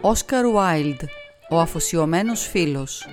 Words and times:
Όσκαρ 0.00 0.50
Βάιλντ, 0.50 1.00
ο 1.50 1.60
αφοσιωμένος 1.60 2.48
φίλος 2.48 3.06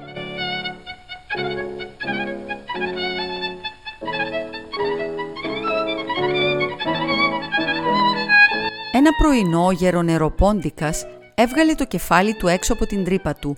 Ένα 8.94 9.10
πρωινό 9.21 9.66
ο 9.66 9.71
γερονεροπόντικας 9.71 11.05
έβγαλε 11.36 11.76
το 11.76 11.86
κεφάλι 11.86 12.34
του 12.36 12.48
έξω 12.48 12.73
από 12.73 12.86
την 12.86 13.04
τρύπα 13.04 13.34
του. 13.34 13.57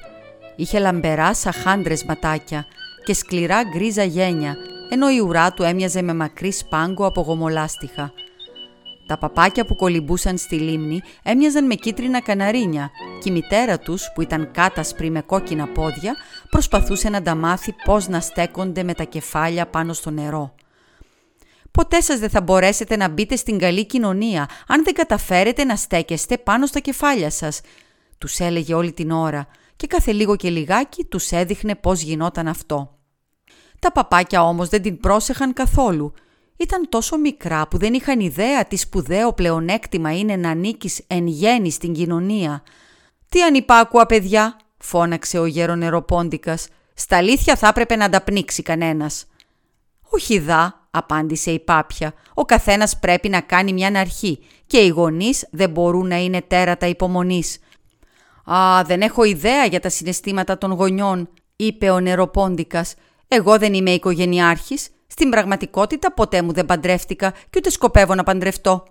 Είχε 0.56 0.80
λαμπερά 0.80 1.34
σαχάντρες 1.34 2.04
ματάκια 2.04 2.66
και 3.08 3.14
σκληρά 3.14 3.64
γκρίζα 3.64 4.04
γένια, 4.04 4.58
ενώ 4.90 5.10
η 5.10 5.20
ουρά 5.20 5.54
του 5.54 5.64
έμοιαζε 5.64 6.02
με 6.02 6.14
μακρύ 6.14 6.52
σπάγκο 6.52 7.06
από 7.06 7.22
γομολάστιχα. 7.22 8.14
Τα 9.08 9.18
παπάκια 9.18 9.66
που 9.66 9.76
κολυμπούσαν 9.76 10.38
στη 10.38 10.56
λίμνη 10.56 11.02
έμοιαζαν 11.24 11.66
με 11.66 11.76
κίτρινα 11.76 12.22
καναρίνια 12.22 12.90
και 13.24 13.30
η 13.30 13.32
μητέρα 13.32 13.80
τους, 13.80 14.12
που 14.16 14.22
ήταν 14.22 14.52
κάτασπρη 14.52 15.10
με 15.10 15.22
κόκκινα 15.22 15.68
πόδια, 15.68 16.16
προσπαθούσε 16.50 17.10
να 17.10 17.22
τα 17.22 17.36
μάθει 17.36 17.76
πώς 17.86 18.08
να 18.08 18.20
στέκονται 18.20 18.84
με 18.84 18.94
τα 18.94 19.04
κεφάλια 19.04 19.68
πάνω 19.68 19.94
στο 19.94 20.10
νερό. 20.10 20.56
Ποτέ 21.72 22.02
σας 22.02 22.20
δεν 22.20 22.30
θα 22.30 22.42
μπορέσετε 22.42 22.96
να 22.96 23.10
μπείτε 23.10 23.36
στην 23.36 23.60
καλή 23.60 23.86
κοινωνία 23.86 24.50
αν 24.68 24.84
δεν 24.84 24.94
καταφέρετε 24.94 25.64
να 25.64 25.76
στέκεστε 25.76 26.38
πάνω 26.38 26.66
στα 26.66 26.80
κεφάλια 26.80 27.30
σας, 27.30 27.62
τους 28.18 28.40
έλεγε 28.40 28.74
όλη 28.74 28.94
την 28.94 29.12
ώρα 29.12 29.48
και 29.76 29.88
κάθε 29.88 30.12
λίγο 30.12 30.36
και 30.36 30.50
λιγάκι 30.50 31.04
τους 31.04 31.32
έδειχνε 31.32 31.76
πώς 31.76 32.02
γινόταν 32.02 32.48
αυτό. 32.48 32.97
Τα 33.88 33.94
παπάκια 33.94 34.44
όμως 34.44 34.70
δεν 34.70 34.82
την 34.82 35.00
πρόσεχαν 35.00 35.54
καθόλου. 35.54 36.14
Ήταν 36.58 36.90
τόσο 36.90 37.18
μικρά 37.18 37.68
που 37.68 37.78
δεν 37.78 37.94
είχαν 37.94 38.20
ιδέα 38.20 38.66
τι 38.66 38.76
σπουδαίο 38.76 39.34
πλεονέκτημα 39.34 40.18
είναι 40.18 40.36
να 40.36 40.50
ανήκεις 40.50 41.02
εν 41.08 41.28
γέννη 41.28 41.72
στην 41.72 41.94
κοινωνία. 41.94 42.64
«Τι 43.30 43.42
ανυπάκουα 43.42 44.06
παιδιά», 44.06 44.58
φώναξε 44.78 45.40
ο 45.40 45.46
γέρο 45.46 45.76
νεροπόντικας. 45.76 46.68
«Στα 46.94 47.18
αλήθεια 47.18 47.56
θα 47.56 47.68
έπρεπε 47.68 47.96
να 47.96 48.10
τα 48.10 48.22
πνίξει 48.22 48.62
κανένας». 48.62 49.26
«Όχι 50.10 50.40
δά», 50.40 50.88
απάντησε 50.92 51.52
η 51.52 51.60
πάπια. 51.60 52.14
«Ο 52.34 52.46
καθένας 52.46 53.00
πρέπει 53.00 53.30
να 53.30 53.42
κάνει 53.42 53.74
μια 53.74 53.92
αρχή 53.96 54.40
και 54.68 54.78
οι 54.78 54.88
γονείς 54.88 55.48
δεν 55.52 55.70
μπορούν 55.70 56.08
να 56.08 56.18
είναι 56.18 56.42
τέρατα 56.42 56.88
υπομονής». 56.88 57.60
«Α, 58.52 58.84
δεν 58.84 59.02
έχω 59.02 59.24
ιδέα 59.24 59.66
για 59.66 59.80
τα 59.80 59.90
συναισθήματα 59.90 60.58
των 60.58 60.72
γονιών», 60.72 61.30
είπε 61.56 61.90
ο 61.90 62.00
νεροπόντικας. 62.00 62.94
«Εγώ 63.28 63.58
δεν 63.58 63.74
είμαι 63.74 63.92
οικογενειάρχης. 63.92 64.90
Στην 65.08 65.30
πραγματικότητα 65.30 66.14
ποτέ 66.14 66.42
μου 66.42 66.54
δεν 66.54 66.66
παντρεύτηκα 66.66 67.32
και 67.32 67.58
ούτε 67.58 67.70
σκοπεύω 67.70 68.16
να 68.16 68.24
παντρευτώ. 68.24 68.84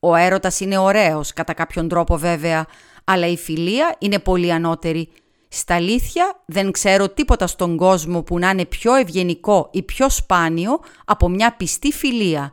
Ο 0.00 0.14
έρωτας 0.14 0.60
είναι 0.60 0.78
ωραίος, 0.78 1.32
κατά 1.32 1.52
κάποιον 1.52 1.88
τρόπο 1.88 2.16
βέβαια, 2.16 2.66
αλλά 3.04 3.26
η 3.26 3.36
φιλία 3.36 3.96
είναι 3.98 4.18
πολύ 4.18 4.52
ανώτερη. 4.52 5.08
Στα 5.48 5.74
αλήθεια 5.74 6.42
δεν 6.46 6.70
ξέρω 6.70 7.08
τίποτα 7.08 7.46
στον 7.46 7.76
κόσμο 7.76 8.22
που 8.22 8.38
να 8.38 8.50
είναι 8.50 8.64
πιο 8.64 8.94
ευγενικό 8.94 9.68
ή 9.72 9.82
πιο 9.82 10.08
σπάνιο 10.08 10.80
από 11.04 11.28
μια 11.28 11.54
πιστή 11.56 11.92
φιλία. 11.92 12.50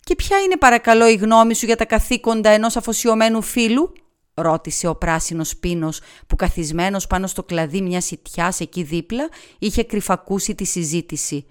«Και 0.00 0.14
ποια 0.14 0.38
είναι 0.38 0.56
παρακαλώ 0.56 1.08
η 1.08 1.14
γνώμη 1.14 1.54
σου 1.54 1.66
για 1.66 1.76
τα 1.76 1.84
καθήκοντα 1.84 2.50
ενός 2.50 2.76
αφοσιωμένου 2.76 3.42
φίλου» 3.42 3.92
ρώτησε 4.34 4.86
ο 4.86 4.94
πράσινος 4.94 5.56
πίνος 5.56 6.00
που 6.26 6.36
καθισμένος 6.36 7.06
πάνω 7.06 7.26
στο 7.26 7.42
κλαδί 7.42 7.80
μια 7.80 8.00
σιτιάς 8.00 8.60
εκεί 8.60 8.82
δίπλα 8.82 9.28
είχε 9.58 9.84
κρυφακούσει 9.84 10.54
τη 10.54 10.64
συζήτηση. 10.64 11.46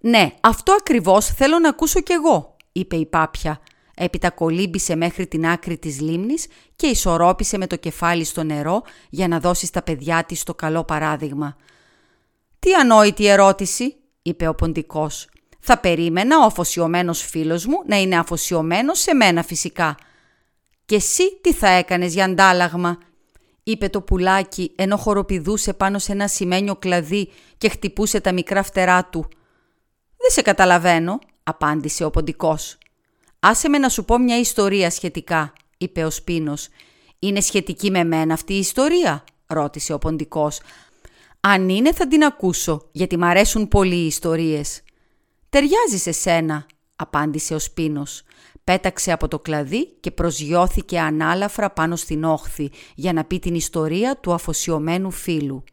«Ναι, 0.00 0.32
αυτό 0.40 0.72
ακριβώς 0.72 1.26
θέλω 1.26 1.58
να 1.58 1.68
ακούσω 1.68 2.00
κι 2.00 2.12
εγώ», 2.12 2.56
είπε 2.72 2.96
η 2.96 3.06
πάπια. 3.06 3.60
Έπειτα 3.96 4.30
κολύμπησε 4.30 4.96
μέχρι 4.96 5.26
την 5.26 5.46
άκρη 5.46 5.78
της 5.78 6.00
λίμνης 6.00 6.46
και 6.76 6.86
ισορρόπησε 6.86 7.58
με 7.58 7.66
το 7.66 7.76
κεφάλι 7.76 8.24
στο 8.24 8.42
νερό 8.42 8.82
για 9.10 9.28
να 9.28 9.40
δώσει 9.40 9.66
στα 9.66 9.82
παιδιά 9.82 10.24
της 10.24 10.42
το 10.42 10.54
καλό 10.54 10.84
παράδειγμα. 10.84 11.56
«Τι 12.58 12.72
ανόητη 12.72 13.26
ερώτηση», 13.26 13.96
είπε 14.22 14.48
ο 14.48 14.54
ποντικός. 14.54 15.28
«Θα 15.60 15.78
περίμενα 15.78 16.38
ο 16.38 16.44
αφοσιωμένος 16.44 17.22
φίλος 17.22 17.66
μου 17.66 17.82
να 17.86 17.96
είναι 17.96 18.18
αφοσιωμένος 18.18 19.00
σε 19.00 19.14
μένα 19.14 19.42
φυσικά». 19.42 19.96
«Και 20.86 20.94
εσύ 20.94 21.38
τι 21.40 21.52
θα 21.52 21.68
έκανες 21.68 22.14
για 22.14 22.24
αντάλλαγμα», 22.24 22.98
είπε 23.62 23.88
το 23.88 24.00
πουλάκι 24.00 24.72
ενώ 24.76 24.96
χοροπηδούσε 24.96 25.72
πάνω 25.72 25.98
σε 25.98 26.12
ένα 26.12 26.28
σημαίνιο 26.28 26.76
κλαδί 26.76 27.28
και 27.58 27.68
χτυπούσε 27.68 28.20
τα 28.20 28.32
μικρά 28.32 28.62
φτερά 28.62 29.04
του. 29.04 29.28
«Δεν 30.16 30.30
σε 30.30 30.42
καταλαβαίνω», 30.42 31.18
απάντησε 31.42 32.04
ο 32.04 32.10
ποντικός. 32.10 32.78
«Άσε 33.40 33.68
με 33.68 33.78
να 33.78 33.88
σου 33.88 34.04
πω 34.04 34.18
μια 34.18 34.38
ιστορία 34.38 34.90
σχετικά», 34.90 35.52
είπε 35.78 36.04
ο 36.04 36.10
Σπίνος. 36.10 36.68
«Είναι 37.18 37.40
σχετική 37.40 37.90
με 37.90 38.04
μένα 38.04 38.34
αυτή 38.34 38.54
η 38.54 38.58
ιστορία», 38.58 39.24
ρώτησε 39.46 39.92
ο 39.92 39.98
ποντικός. 39.98 40.60
«Αν 41.40 41.68
είναι 41.68 41.92
θα 41.92 42.08
την 42.08 42.24
ακούσω, 42.24 42.88
γιατί 42.92 43.16
μ' 43.16 43.24
αρέσουν 43.24 43.68
πολύ 43.68 43.96
οι 43.96 44.06
ιστορίες». 44.06 44.82
«Ταιριάζει 45.48 45.98
σε 45.98 46.12
σένα», 46.12 46.66
απάντησε 46.96 47.54
ο 47.54 47.58
Σπίνος. 47.58 48.22
Πέταξε 48.64 49.12
από 49.12 49.28
το 49.28 49.38
κλαδί 49.38 49.86
και 50.00 50.10
προσγειώθηκε 50.10 51.00
ανάλαφρα 51.00 51.70
πάνω 51.70 51.96
στην 51.96 52.24
όχθη 52.24 52.70
για 52.94 53.12
να 53.12 53.24
πει 53.24 53.38
την 53.38 53.54
ιστορία 53.54 54.16
του 54.20 54.32
αφοσιωμένου 54.32 55.10
φίλου. 55.10 55.64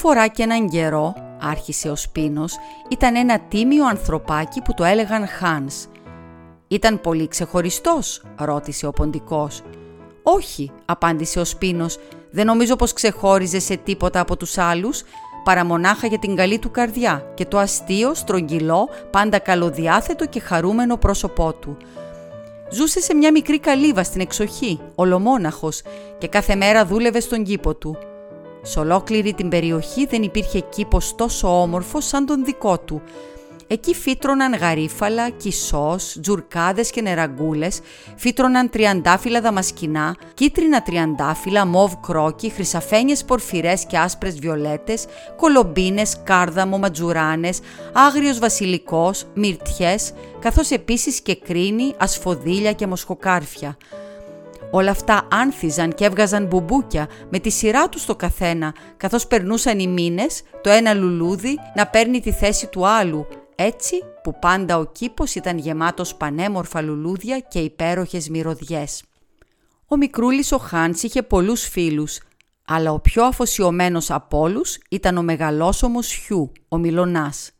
Φορά 0.00 0.26
και 0.26 0.42
έναν 0.42 0.68
καιρό, 0.68 1.14
άρχισε 1.40 1.90
ο 1.90 1.96
Σπίνος, 1.96 2.56
ήταν 2.88 3.16
ένα 3.16 3.40
τίμιο 3.40 3.86
ανθρωπάκι 3.86 4.62
που 4.62 4.74
το 4.74 4.84
έλεγαν 4.84 5.26
Χάνς. 5.26 5.86
«Ήταν 6.68 7.00
πολύ 7.00 7.28
ξεχωριστός» 7.28 8.22
ρώτησε 8.36 8.86
ο 8.86 8.90
ποντικός. 8.90 9.62
«Όχι», 10.22 10.70
απάντησε 10.84 11.40
ο 11.40 11.44
Σπίνος, 11.44 11.98
«δεν 12.30 12.46
νομίζω 12.46 12.76
πως 12.76 12.92
ξεχώριζε 12.92 13.58
σε 13.58 13.76
τίποτα 13.76 14.20
από 14.20 14.36
τους 14.36 14.58
άλλους, 14.58 15.02
παρά 15.44 15.64
μονάχα 15.64 16.06
για 16.06 16.18
την 16.18 16.36
καλή 16.36 16.58
του 16.58 16.70
καρδιά 16.70 17.32
και 17.34 17.44
το 17.44 17.58
αστείο, 17.58 18.14
στρογγυλό, 18.14 18.88
πάντα 19.10 19.38
καλοδιάθετο 19.38 20.26
και 20.26 20.40
χαρούμενο 20.40 20.96
πρόσωπό 20.96 21.52
του. 21.52 21.76
Ζούσε 22.70 23.00
σε 23.00 23.14
μια 23.14 23.32
μικρή 23.32 23.58
καλύβα 23.58 24.02
στην 24.02 24.20
εξοχή, 24.20 24.80
ολομόναχος, 24.94 25.82
και 26.18 26.28
κάθε 26.28 26.54
μέρα 26.54 26.86
δούλευε 26.86 27.20
στον 27.20 27.44
κήπο 27.44 27.74
του. 27.74 27.98
Σε 28.62 28.78
ολόκληρη 28.78 29.34
την 29.34 29.48
περιοχή 29.48 30.06
δεν 30.06 30.22
υπήρχε 30.22 30.60
κήπος 30.60 31.14
τόσο 31.14 31.62
όμορφος 31.62 32.06
σαν 32.06 32.26
τον 32.26 32.44
δικό 32.44 32.78
του. 32.78 33.02
Εκεί 33.72 33.94
φύτρωναν 33.94 34.54
γαρίφαλα, 34.54 35.30
κισός, 35.30 36.18
τζουρκάδες 36.22 36.90
και 36.90 37.00
νεραγκούλες, 37.00 37.80
φύτρωναν 38.16 38.70
τριαντάφυλλα 38.70 39.40
δαμασκηνά, 39.40 40.16
κίτρινα 40.34 40.82
τριαντάφυλλα, 40.82 41.66
μοβ 41.66 41.92
κρόκι, 42.00 42.50
χρυσαφένιες 42.50 43.24
πορφυρές 43.24 43.86
και 43.86 43.98
άσπρες 43.98 44.38
βιολέτες, 44.38 45.04
κολομπίνες, 45.36 46.16
κάρδαμο, 46.24 46.78
ματζουράνες, 46.78 47.60
άγριος 47.92 48.38
βασιλικός, 48.38 49.26
μυρτιές, 49.34 50.12
καθώς 50.38 50.70
επίσης 50.70 51.20
και 51.20 51.36
κρίνη, 51.36 51.94
ασφοδίλια 51.98 52.72
και 52.72 52.86
μοσχοκάρφια. 52.86 53.76
Όλα 54.70 54.90
αυτά 54.90 55.28
άνθιζαν 55.30 55.94
και 55.94 56.04
έβγαζαν 56.04 56.46
μπουμπούκια 56.46 57.08
με 57.30 57.38
τη 57.38 57.50
σειρά 57.50 57.88
τους 57.88 58.04
το 58.04 58.16
καθένα, 58.16 58.74
καθώς 58.96 59.26
περνούσαν 59.26 59.78
οι 59.78 59.86
μήνες, 59.86 60.42
το 60.62 60.70
ένα 60.70 60.94
λουλούδι 60.94 61.58
να 61.74 61.86
παίρνει 61.86 62.20
τη 62.20 62.32
θέση 62.32 62.66
του 62.66 62.86
άλλου, 62.86 63.26
έτσι 63.54 63.94
που 64.22 64.38
πάντα 64.38 64.78
ο 64.78 64.84
κήπος 64.84 65.34
ήταν 65.34 65.58
γεμάτος 65.58 66.14
πανέμορφα 66.14 66.80
λουλούδια 66.80 67.38
και 67.38 67.58
υπέροχες 67.58 68.28
μυρωδιές. 68.28 69.02
Ο 69.86 69.96
μικρούλης 69.96 70.52
ο 70.52 70.58
Χάνς 70.58 71.02
είχε 71.02 71.22
πολλούς 71.22 71.68
φίλους, 71.68 72.20
αλλά 72.64 72.92
ο 72.92 73.00
πιο 73.00 73.24
αφοσιωμένος 73.24 74.10
από 74.10 74.38
όλους 74.38 74.78
ήταν 74.90 75.16
ο 75.16 75.22
μεγαλόσωμος 75.22 76.12
Χιού, 76.12 76.52
ο 76.68 76.76
Μυλωνάς. 76.78 77.50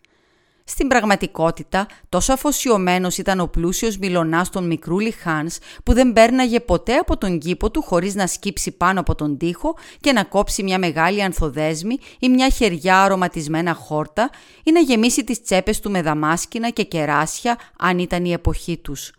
Στην 0.71 0.89
πραγματικότητα, 0.89 1.87
τόσο 2.09 2.33
αφοσιωμένος 2.33 3.19
ήταν 3.19 3.41
ο 3.41 3.47
πλούσιος 3.47 3.99
μυλωνάς 3.99 4.51
στον 4.51 4.67
Μικρούλη 4.67 5.11
Χάνς 5.11 5.59
που 5.85 5.93
δεν 5.93 6.13
πέρναγε 6.13 6.61
ποτέ 6.61 6.97
από 6.97 7.17
τον 7.17 7.39
κήπο 7.39 7.71
του 7.71 7.83
χωρίς 7.83 8.15
να 8.15 8.27
σκύψει 8.27 8.71
πάνω 8.71 9.01
από 9.01 9.15
τον 9.15 9.37
τοίχο 9.37 9.77
και 10.01 10.13
να 10.13 10.25
κόψει 10.25 10.63
μια 10.63 10.79
μεγάλη 10.79 11.23
ανθοδέσμη 11.23 11.99
ή 12.19 12.29
μια 12.29 12.49
χεριά 12.49 13.03
αρωματισμένα 13.03 13.75
χόρτα 13.75 14.31
ή 14.63 14.73
να 14.73 14.81
γεμίσει 14.81 15.25
τις 15.25 15.43
τσέπες 15.43 15.81
του 15.81 15.91
με 15.91 16.03
δαμάσκηνα 16.03 16.71
και 16.71 16.83
κεράσια 16.83 17.59
αν 17.79 17.99
ήταν 17.99 18.25
η 18.25 18.33
εποχή 18.33 18.77
τους. 18.77 19.13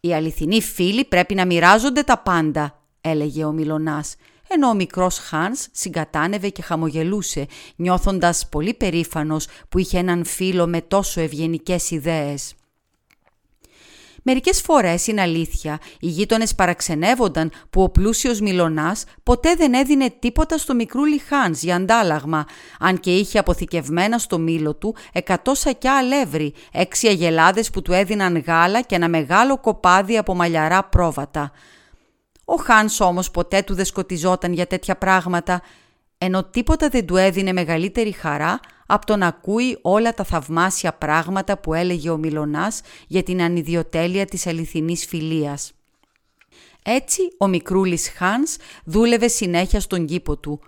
«Οι 0.00 0.14
αληθινοί 0.14 0.62
φίλοι 0.62 1.04
πρέπει 1.04 1.34
να 1.34 1.46
μοιράζονται 1.46 2.02
τα 2.02 2.18
πάντα», 2.18 2.82
έλεγε 3.00 3.44
ο 3.44 3.52
Μιλονάς 3.52 4.14
ενώ 4.48 4.68
ο 4.68 4.74
μικρός 4.74 5.18
Χάνς 5.18 5.66
συγκατάνευε 5.72 6.48
και 6.48 6.62
χαμογελούσε, 6.62 7.46
νιώθοντας 7.76 8.48
πολύ 8.48 8.74
περήφανος 8.74 9.46
που 9.68 9.78
είχε 9.78 9.98
έναν 9.98 10.24
φίλο 10.24 10.66
με 10.66 10.80
τόσο 10.80 11.20
ευγενικές 11.20 11.90
ιδέες. 11.90 12.54
Μερικές 14.30 14.60
φορές 14.60 15.06
είναι 15.06 15.20
αλήθεια, 15.20 15.78
οι 16.00 16.06
γείτονες 16.06 16.54
παραξενεύονταν 16.54 17.52
που 17.70 17.82
ο 17.82 17.88
πλούσιος 17.88 18.40
Μιλονάς 18.40 19.04
ποτέ 19.22 19.54
δεν 19.54 19.74
έδινε 19.74 20.10
τίποτα 20.18 20.58
στο 20.58 20.74
μικρούλι 20.74 21.18
Χάνς 21.18 21.62
για 21.62 21.76
αντάλλαγμα, 21.76 22.46
αν 22.78 23.00
και 23.00 23.16
είχε 23.16 23.38
αποθηκευμένα 23.38 24.18
στο 24.18 24.38
μήλο 24.38 24.74
του 24.74 24.96
εκατό 25.12 25.54
σακιά 25.54 25.96
αλεύρι, 25.96 26.54
έξι 26.72 27.08
αγελάδες 27.08 27.70
που 27.70 27.82
του 27.82 27.92
έδιναν 27.92 28.38
γάλα 28.46 28.82
και 28.82 28.94
ένα 28.94 29.08
μεγάλο 29.08 29.58
κοπάδι 29.58 30.18
από 30.18 30.34
μαλλιαρά 30.34 30.84
πρόβατα. 30.84 31.52
Ο 32.50 32.54
Χάνς 32.56 33.00
όμως 33.00 33.30
ποτέ 33.30 33.62
του 33.62 33.74
δεν 33.74 33.84
σκοτιζόταν 33.84 34.52
για 34.52 34.66
τέτοια 34.66 34.96
πράγματα, 34.96 35.62
ενώ 36.18 36.44
τίποτα 36.44 36.88
δεν 36.88 37.06
του 37.06 37.16
έδινε 37.16 37.52
μεγαλύτερη 37.52 38.12
χαρά 38.12 38.60
από 38.86 39.06
το 39.06 39.16
να 39.16 39.26
ακούει 39.26 39.78
όλα 39.82 40.14
τα 40.14 40.24
θαυμάσια 40.24 40.92
πράγματα 40.92 41.58
που 41.58 41.74
έλεγε 41.74 42.10
ο 42.10 42.16
Μιλονάς 42.16 42.80
για 43.06 43.22
την 43.22 43.42
ανιδιοτέλεια 43.42 44.24
της 44.24 44.46
αληθινής 44.46 45.06
φιλίας. 45.06 45.72
Έτσι 46.82 47.20
ο 47.38 47.46
μικρούλης 47.46 48.12
Χάνς 48.16 48.56
δούλευε 48.84 49.28
συνέχεια 49.28 49.80
στον 49.80 50.06
κήπο 50.06 50.36
του. 50.36 50.60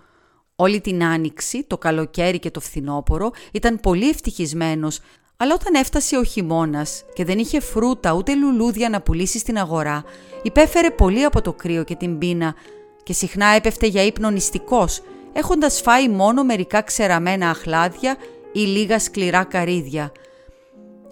Όλη 0.56 0.80
την 0.80 1.04
άνοιξη, 1.04 1.64
το 1.64 1.78
καλοκαίρι 1.78 2.38
και 2.38 2.50
το 2.50 2.60
φθινόπωρο 2.60 3.30
ήταν 3.52 3.80
πολύ 3.80 4.08
ευτυχισμένος 4.08 5.00
αλλά 5.42 5.54
όταν 5.54 5.74
έφτασε 5.74 6.16
ο 6.16 6.24
χειμώνας 6.24 7.04
και 7.12 7.24
δεν 7.24 7.38
είχε 7.38 7.60
φρούτα 7.60 8.12
ούτε 8.12 8.34
λουλούδια 8.34 8.88
να 8.88 9.00
πουλήσει 9.00 9.38
στην 9.38 9.58
αγορά, 9.58 10.04
υπέφερε 10.42 10.90
πολύ 10.90 11.24
από 11.24 11.40
το 11.42 11.52
κρύο 11.52 11.84
και 11.84 11.94
την 11.94 12.18
πείνα 12.18 12.54
και 13.02 13.12
συχνά 13.12 13.46
έπεφτε 13.46 13.86
για 13.86 14.02
ύπνο 14.04 14.30
νηστικός, 14.30 15.02
έχοντας 15.32 15.80
φάει 15.80 16.08
μόνο 16.08 16.44
μερικά 16.44 16.82
ξεραμένα 16.82 17.50
αχλάδια 17.50 18.16
ή 18.52 18.60
λίγα 18.60 18.98
σκληρά 18.98 19.44
καρύδια. 19.44 20.12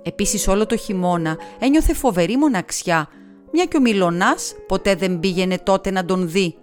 Επίσης 0.02 0.48
όλο 0.48 0.66
το 0.66 0.76
χειμώνα 0.76 1.38
ένιωθε 1.58 1.94
φοβερή 1.94 2.36
μοναξιά, 2.36 3.08
μια 3.52 3.64
και 3.64 3.76
ο 3.76 3.80
Μιλονάς 3.80 4.54
ποτέ 4.66 4.94
δεν 4.94 5.20
πήγαινε 5.20 5.58
τότε 5.58 5.90
να 5.90 6.04
τον 6.04 6.30
δει. 6.30 6.54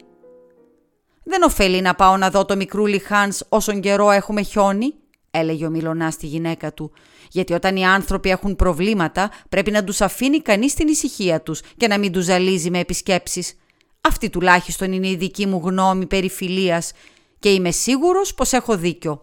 «Δεν 1.23 1.41
ωφέλει 1.41 1.81
να 1.81 1.95
πάω 1.95 2.17
να 2.17 2.29
δω 2.29 2.45
το 2.45 2.55
μικρούλι 2.55 2.99
Χάνς 2.99 3.41
όσον 3.49 3.79
καιρό 3.79 4.11
έχουμε 4.11 4.41
χιόνι», 4.41 4.93
έλεγε 5.31 5.65
ο 5.65 5.69
Μιλονάς 5.69 6.13
στη 6.13 6.25
γυναίκα 6.25 6.73
του 6.73 6.91
γιατί 7.35 7.53
όταν 7.53 7.75
οι 7.75 7.85
άνθρωποι 7.85 8.29
έχουν 8.29 8.55
προβλήματα 8.55 9.31
πρέπει 9.49 9.71
να 9.71 9.83
τους 9.83 10.01
αφήνει 10.01 10.41
κανείς 10.41 10.73
την 10.73 10.87
ησυχία 10.87 11.41
τους 11.41 11.61
και 11.77 11.87
να 11.87 11.99
μην 11.99 12.11
τους 12.11 12.25
ζαλίζει 12.25 12.69
με 12.69 12.79
επισκέψεις. 12.79 13.53
Αυτή 14.01 14.29
τουλάχιστον 14.29 14.91
είναι 14.91 15.07
η 15.07 15.15
δική 15.15 15.45
μου 15.45 15.61
γνώμη 15.63 16.05
περί 16.05 16.29
φιλίας 16.29 16.91
και 17.39 17.49
είμαι 17.49 17.71
σίγουρος 17.71 18.33
πως 18.33 18.53
έχω 18.53 18.77
δίκιο. 18.77 19.19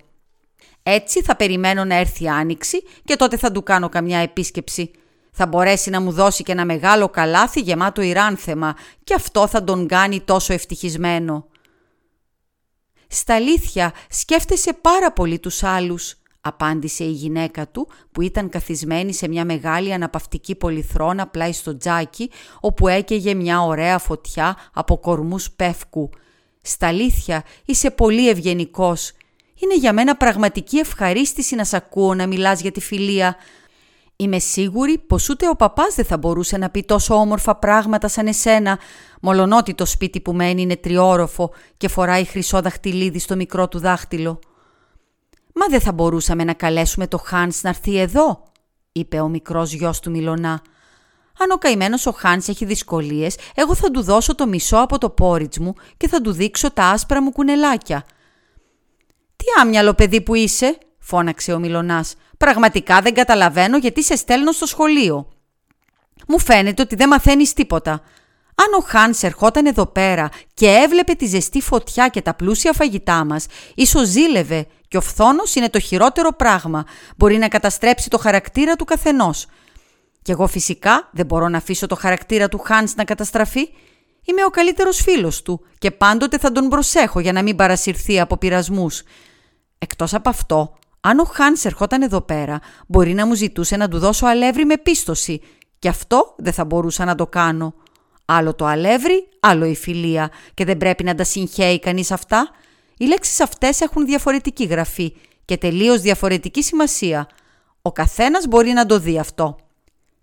Έτσι 0.83 1.23
θα 1.23 1.37
περιμένω 1.37 1.85
να 1.85 1.95
έρθει 1.95 2.29
άνοιξη 2.29 2.83
και 3.05 3.17
τότε 3.17 3.37
θα 3.37 3.53
του 3.53 3.63
κάνω 3.63 3.89
καμιά 3.89 4.19
επίσκεψη. 4.19 4.91
Θα 5.33 5.47
μπορέσει 5.47 5.91
να 5.91 6.01
μου 6.01 6.13
δώσει 6.13 6.43
και 6.43 6.53
ένα 6.53 6.65
μεγάλο 6.65 7.09
καλάθι 7.09 7.61
γεμάτο 7.61 8.03
ηράνθεμα 8.03 8.77
και 9.05 9.15
αυτό 9.15 9.47
θα 9.47 9.65
τον 9.65 9.87
κάνει 9.87 10.21
τόσο 10.21 10.53
ευτυχισμένο. 10.53 11.47
Στα 13.09 13.35
αλήθεια 13.35 13.93
σκέφτεσαι 14.11 14.73
πάρα 14.73 15.13
πολύ 15.13 15.39
τους 15.39 15.63
άλλους 15.63 16.22
απάντησε 16.43 17.05
η 17.05 17.11
γυναίκα 17.11 17.69
του 17.69 17.89
που 18.13 18.23
ήταν 18.23 18.49
καθισμένη 18.49 19.13
σε 19.13 19.29
μια 19.29 19.45
μεγάλη 19.45 19.93
αναπαυτική 19.93 20.55
πολυθρόνα 20.55 21.27
πλάι 21.27 21.53
στο 21.53 21.77
τζάκι 21.77 22.31
όπου 22.61 22.89
έκαιγε 22.89 23.35
μια 23.35 23.63
ωραία 23.63 23.99
φωτιά 23.99 24.57
από 24.73 24.99
κορμούς 24.99 25.51
πεύκου. 25.51 26.11
«Στα 26.63 26.87
αλήθεια 26.87 27.45
είσαι 27.65 27.91
πολύ 27.91 28.29
ευγενικός. 28.29 29.13
Είναι 29.55 29.77
για 29.77 29.93
μένα 29.93 30.17
πραγματική 30.17 30.79
ευχαρίστηση 30.79 31.55
να 31.55 31.65
σ' 31.65 31.75
ακούω 31.75 32.15
να 32.15 32.27
μιλάς 32.27 32.61
για 32.61 32.73
τη 32.73 32.81
φιλία. 32.81 33.37
Είμαι 34.17 34.39
σίγουρη 34.39 34.99
πως 34.99 35.29
ούτε 35.29 35.49
ο 35.49 35.57
παπάς 35.57 35.95
δεν 35.95 36.05
θα 36.05 36.19
μπορούσε 36.19 36.57
να 36.57 36.71
πει 36.71 36.83
τόσο 36.83 37.15
όμορφα 37.15 37.57
πράγματα 37.57 38.09
σαν 38.09 38.27
εσένα, 38.27 38.79
μολονότι 39.21 39.75
το 39.75 39.85
σπίτι 39.85 40.21
που 40.21 40.33
μένει 40.33 40.63
είναι 40.63 40.77
τριόροφο 40.77 41.51
και 41.77 41.89
φοράει 41.89 42.25
χρυσό 42.25 42.61
δαχτυλίδι 42.61 43.19
στο 43.19 43.37
μικρό 43.37 43.69
του 43.69 43.79
δάχτυλο. 43.79 44.41
«Μα 45.53 45.67
δεν 45.67 45.81
θα 45.81 45.93
μπορούσαμε 45.93 46.45
να 46.45 46.53
καλέσουμε 46.53 47.07
το 47.07 47.19
Χάνς 47.19 47.63
να 47.63 47.69
έρθει 47.69 47.99
εδώ», 47.99 48.43
είπε 48.93 49.21
ο 49.21 49.29
μικρός 49.29 49.73
γιος 49.73 50.01
του 50.01 50.11
Μιλονά. 50.11 50.63
«Αν 51.39 51.51
ο 51.51 51.57
καημένος 51.57 52.07
ο 52.07 52.13
Χάνς 52.13 52.49
έχει 52.49 52.65
δυσκολίες, 52.65 53.37
εγώ 53.55 53.75
θα 53.75 53.91
του 53.91 54.03
δώσω 54.03 54.35
το 54.35 54.47
μισό 54.47 54.77
από 54.77 54.99
το 54.99 55.11
πόριτς 55.11 55.59
μου 55.59 55.75
και 55.97 56.09
θα 56.09 56.21
του 56.21 56.33
δείξω 56.33 56.71
τα 56.71 56.85
άσπρα 56.85 57.23
μου 57.23 57.33
κουνελάκια». 57.33 58.05
«Τι 59.37 59.45
άμυαλο 59.61 59.95
παιδί 59.95 60.21
που 60.21 60.35
είσαι», 60.35 60.79
φώναξε 60.99 61.53
ο 61.53 61.59
Μιλονάς. 61.59 62.15
«Πραγματικά 62.39 63.01
δεν 63.01 63.15
καταλαβαίνω 63.15 63.77
γιατί 63.77 64.03
σε 64.03 64.17
στέλνω 64.17 64.53
στο 64.53 64.67
σχολείο». 64.67 65.29
«Μου 66.29 66.39
φαίνεται 66.39 66.83
ότι 66.83 66.95
δεν 66.95 67.09
μαθαίνεις 67.09 67.53
τίποτα. 67.53 67.91
Αν 68.55 68.81
ο 68.81 68.85
Χάνς 68.87 69.23
ερχόταν 69.23 69.67
εδώ 69.67 69.87
πέρα 69.87 70.31
και 70.55 70.67
έβλεπε 70.67 71.13
τη 71.13 71.27
ζεστή 71.27 71.61
φωτιά 71.61 72.09
και 72.09 72.23
τα 72.23 72.35
πλούσια 72.35 72.73
φαγητά 72.73 73.25
μας, 73.25 73.47
ίσως 73.75 74.09
ζήλευε 74.09 74.67
και 74.93 74.99
ο 74.99 75.01
φθόνος 75.01 75.55
είναι 75.55 75.69
το 75.69 75.79
χειρότερο 75.79 76.33
πράγμα. 76.33 76.85
Μπορεί 77.17 77.37
να 77.39 77.49
καταστρέψει 77.49 78.09
το 78.09 78.19
χαρακτήρα 78.19 78.77
του 78.77 78.85
καθενός. 78.85 79.47
Κι 80.23 80.31
εγώ 80.31 80.47
φυσικά 80.47 81.09
δεν 81.13 81.27
μπορώ 81.27 81.49
να 81.49 81.57
αφήσω 81.57 81.87
το 81.87 81.95
χαρακτήρα 81.95 82.49
του 82.49 82.59
Χάνς 82.59 82.95
να 82.95 83.05
καταστραφεί. 83.05 83.69
Είμαι 84.25 84.45
ο 84.45 84.49
καλύτερος 84.49 85.03
φίλος 85.03 85.43
του 85.43 85.61
και 85.79 85.91
πάντοτε 85.91 86.39
θα 86.39 86.53
τον 86.53 86.69
προσέχω 86.69 87.21
για 87.21 87.33
να 87.33 87.43
μην 87.43 87.57
παρασυρθεί 87.57 88.21
από 88.21 88.37
πειρασμούς. 88.37 89.03
Εκτός 89.79 90.15
από 90.15 90.29
αυτό, 90.29 90.79
αν 91.01 91.19
ο 91.19 91.25
Χάνς 91.25 91.65
ερχόταν 91.65 92.03
εδώ 92.03 92.21
πέρα, 92.21 92.61
μπορεί 92.87 93.15
να 93.15 93.27
μου 93.27 93.35
ζητούσε 93.35 93.77
να 93.77 93.89
του 93.89 93.99
δώσω 93.99 94.27
αλεύρι 94.27 94.65
με 94.65 94.77
πίστοση 94.77 95.41
και 95.79 95.89
αυτό 95.89 96.35
δεν 96.39 96.53
θα 96.53 96.65
μπορούσα 96.65 97.05
να 97.05 97.15
το 97.15 97.27
κάνω. 97.27 97.75
Άλλο 98.25 98.55
το 98.55 98.67
αλεύρι, 98.67 99.29
άλλο 99.41 99.65
η 99.65 99.75
φιλία 99.75 100.31
και 100.55 100.65
δεν 100.65 100.77
πρέπει 100.77 101.05
να 101.05 101.15
τα 101.15 101.25
συγχαίει 101.25 101.81
κανείς 101.81 102.11
αυτά. 102.11 102.51
Οι 102.97 103.05
λέξεις 103.05 103.41
αυτές 103.41 103.81
έχουν 103.81 104.07
διαφορετική 104.07 104.65
γραφή 104.65 105.13
και 105.45 105.57
τελείως 105.57 106.01
διαφορετική 106.01 106.63
σημασία. 106.63 107.29
Ο 107.83 107.93
καθένας 107.93 108.47
μπορεί 108.47 108.71
να 108.71 108.87
το 108.87 108.99
δει 108.99 109.19
αυτό. 109.19 109.57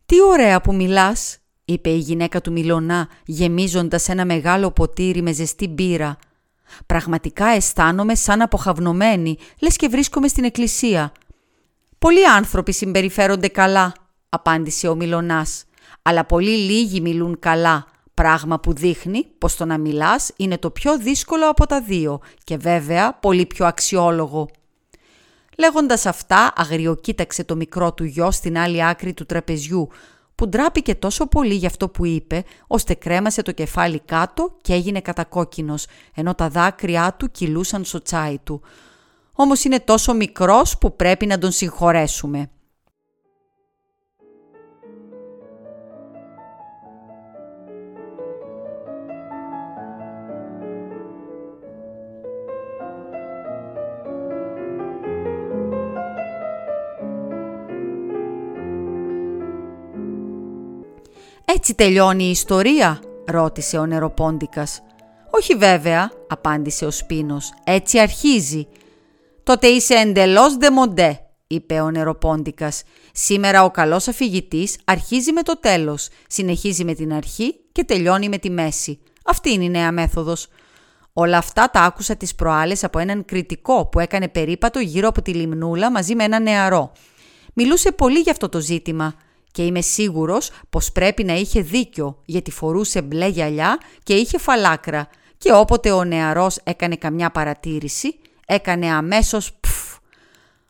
«Τι 0.06 0.22
ωραία 0.22 0.62
που 0.62 0.76
μιλάς», 0.76 1.38
είπε 1.66 1.90
η 1.90 1.98
γυναίκα 1.98 2.42
του 2.42 2.52
Μιλωνά 2.52 3.10
γεμίζοντας 3.26 4.10
ένα 4.10 4.26
μεγάλο 4.26 4.72
ποτήρι 4.72 5.22
με 5.22 5.32
ζεστή 5.32 5.68
μπύρα. 5.68 6.18
«Πραγματικά 6.86 7.46
αισθάνομαι 7.46 8.16
σαν 8.16 8.42
αποχαυνομένη, 8.42 9.38
λες 9.60 9.76
και 9.76 9.88
βρίσκομαι 9.88 10.28
στην 10.28 10.44
εκκλησία». 10.44 11.12
«Πολλοί 12.00 12.28
άνθρωποι 12.28 12.74
συμπεριφέρονται 12.74 13.48
καλά», 13.48 13.94
απάντησε 14.30 14.88
ο 14.88 14.96
Μιλωνάς, 14.96 15.66
«αλλά 16.02 16.26
πολύ 16.26 16.58
λίγοι 16.58 17.02
μιλούν 17.02 17.40
καλά 17.40 17.86
Πράγμα 18.20 18.60
που 18.60 18.74
δείχνει 18.74 19.26
πως 19.38 19.56
το 19.56 19.66
να 19.66 19.78
μιλάς 19.78 20.32
είναι 20.36 20.58
το 20.58 20.70
πιο 20.72 20.98
δύσκολο 20.98 21.50
από 21.50 21.66
τα 21.66 21.82
δύο 21.82 22.20
και 22.44 22.58
βέβαια 22.58 23.14
πολύ 23.14 23.46
πιο 23.46 23.66
αξιόλογο. 23.66 24.50
Λέγοντας 25.58 26.06
αυτά, 26.06 26.54
αγριοκοίταξε 26.56 27.44
το 27.44 27.56
μικρό 27.56 27.94
του 27.94 28.04
γιο 28.04 28.32
στην 28.32 28.58
άλλη 28.58 28.86
άκρη 28.86 29.14
του 29.14 29.26
τραπεζιού, 29.26 29.90
που 30.36 30.48
ντράπηκε 30.48 30.96
τόσο 30.96 31.28
πολύ 31.28 31.54
για 31.54 31.68
αυτό 31.68 31.90
που 31.90 32.06
είπε, 32.06 32.44
ώστε 32.68 32.94
κρέμασε 32.94 33.42
το 33.42 33.52
κεφάλι 33.52 34.00
κάτω 34.00 34.58
και 34.62 34.74
έγινε 34.74 35.02
κατακόκκινος, 35.02 35.86
ενώ 36.16 36.36
τα 36.36 36.50
δάκρυά 36.50 37.16
του 37.20 37.32
κυλούσαν 37.32 37.84
στο 37.84 38.02
τσάι 38.02 38.38
του. 38.44 38.62
Όμως 39.34 39.64
είναι 39.64 39.80
τόσο 39.80 40.14
μικρός 40.14 40.78
που 40.78 40.96
πρέπει 40.96 41.26
να 41.26 41.38
τον 41.38 41.52
συγχωρέσουμε. 41.52 42.50
«Έτσι 61.56 61.76
τελειώνει 61.76 62.24
η 62.24 62.30
ιστορία» 62.30 63.00
ρώτησε 63.26 63.78
ο 63.78 63.86
νεροπόντικας. 63.86 64.82
«Όχι 65.30 65.56
βέβαια» 65.56 66.12
απάντησε 66.28 66.86
ο 66.86 66.92
Σπίνος. 66.92 67.54
«Έτσι 67.64 68.00
αρχίζει». 68.00 68.68
«Τότε 69.44 69.68
είσαι 69.68 69.94
εντελώς 69.94 70.58
δεμοντέ» 70.58 71.20
είπε 71.48 71.80
ο 71.80 71.92
νεροπόντικας. 71.92 72.84
«Σήμερα 73.14 73.64
ο 73.64 73.72
καλός 73.72 74.08
αφηγητής 74.08 74.78
αρχίζει 74.86 75.32
με 75.32 75.42
το 75.42 75.60
τέλος, 75.60 76.10
συνεχίζει 76.28 76.84
με 76.84 76.94
την 76.94 77.14
αρχή 77.14 77.56
και 77.72 77.84
τελειώνει 77.84 78.30
με 78.30 78.38
τη 78.38 78.50
μέση. 78.50 79.00
Αυτή 79.26 79.54
είναι 79.54 79.64
η 79.64 79.70
νέα 79.70 79.92
μέθοδος». 79.92 80.48
Όλα 81.14 81.38
αυτά 81.38 81.70
τα 81.70 81.82
άκουσα 81.82 82.16
τις 82.16 82.36
προάλλες 82.36 82.84
από 82.84 83.00
έναν 83.00 83.26
κριτικό 83.26 83.86
που 83.86 84.00
έκανε 84.00 84.28
περίπατο 84.28 84.80
γύρω 84.80 85.08
από 85.08 85.22
τη 85.22 85.34
λιμνούλα 85.34 85.92
μαζί 85.92 86.16
με 86.16 86.24
ένα 86.24 86.40
νεαρό. 86.40 86.92
Μιλούσε 87.54 87.92
πολύ 87.92 88.20
για 88.20 88.32
αυτό 88.32 88.50
το 88.50 88.60
ζήτημα 88.60 89.14
και 89.52 89.66
είμαι 89.66 89.82
σίγουρος 89.82 90.52
πως 90.70 90.92
πρέπει 90.92 91.24
να 91.24 91.34
είχε 91.34 91.62
δίκιο 91.62 92.22
γιατί 92.26 92.52
φορούσε 92.52 93.02
μπλε 93.02 93.28
γυαλιά 93.28 93.78
και 94.04 94.14
είχε 94.14 94.38
φαλάκρα 94.38 95.08
και 95.38 95.54
όποτε 95.54 95.92
ο 95.92 96.04
νεαρός 96.04 96.58
έκανε 96.64 96.96
καμιά 96.96 97.30
παρατήρηση 97.32 98.20
έκανε 98.52 98.92
αμέσως 98.92 99.54
πφ. 99.60 99.98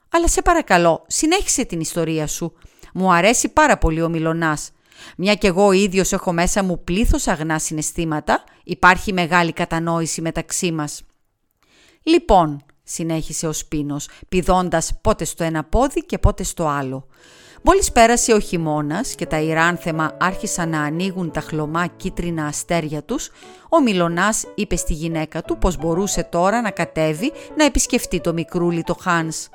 Αλλά 0.10 0.28
σε 0.28 0.42
παρακαλώ 0.42 1.04
συνέχισε 1.08 1.66
την 1.66 1.80
ιστορία 1.80 2.28
σου. 2.28 2.54
Μου 2.94 3.14
αρέσει 3.14 3.50
πάρα 3.50 3.78
πολύ 3.78 4.02
ο 4.02 4.10
Μιλωνάς. 4.10 4.72
Μια 5.18 5.36
κι 5.36 5.48
εγώ 5.48 5.72
ίδιος 5.72 6.12
έχω 6.14 6.34
μέσα 6.34 6.64
μου 6.64 6.84
πλήθος 6.84 7.28
αγνά 7.28 7.60
συναισθήματα, 7.60 8.44
υπάρχει 8.64 9.14
μεγάλη 9.14 9.54
κατανόηση 9.54 10.22
μεταξύ 10.22 10.72
μας. 10.72 11.02
Λοιπόν, 12.04 12.66
συνέχισε 12.84 13.48
ο 13.48 13.54
Σπίνος, 13.54 14.10
πηδώντας 14.30 15.00
πότε 15.02 15.26
στο 15.26 15.44
ένα 15.44 15.64
πόδι 15.64 16.06
και 16.06 16.18
πότε 16.18 16.44
στο 16.44 16.68
άλλο. 16.68 17.08
Μόλις 17.62 17.92
πέρασε 17.92 18.34
ο 18.34 18.40
χειμώνας 18.40 19.16
και 19.16 19.26
τα 19.26 19.40
Ιράνθεμα 19.40 20.12
άρχισαν 20.20 20.70
να 20.70 20.82
ανοίγουν 20.82 21.32
τα 21.32 21.42
χλωμά 21.42 21.88
κίτρινα 21.88 22.46
αστέρια 22.46 23.04
τους, 23.04 23.32
ο 23.70 23.82
Μιλωνάς 23.82 24.46
είπε 24.56 24.76
στη 24.76 24.94
γυναίκα 24.94 25.42
του 25.42 25.58
πως 25.58 25.78
μπορούσε 25.78 26.24
τώρα 26.24 26.62
να 26.62 26.72
κατέβει 26.72 27.32
να 27.58 27.66
επισκεφτεί 27.66 28.22
το 28.22 28.34
μικρούλι 28.34 28.84
το 28.84 28.98
Χάνς. 29.02 29.48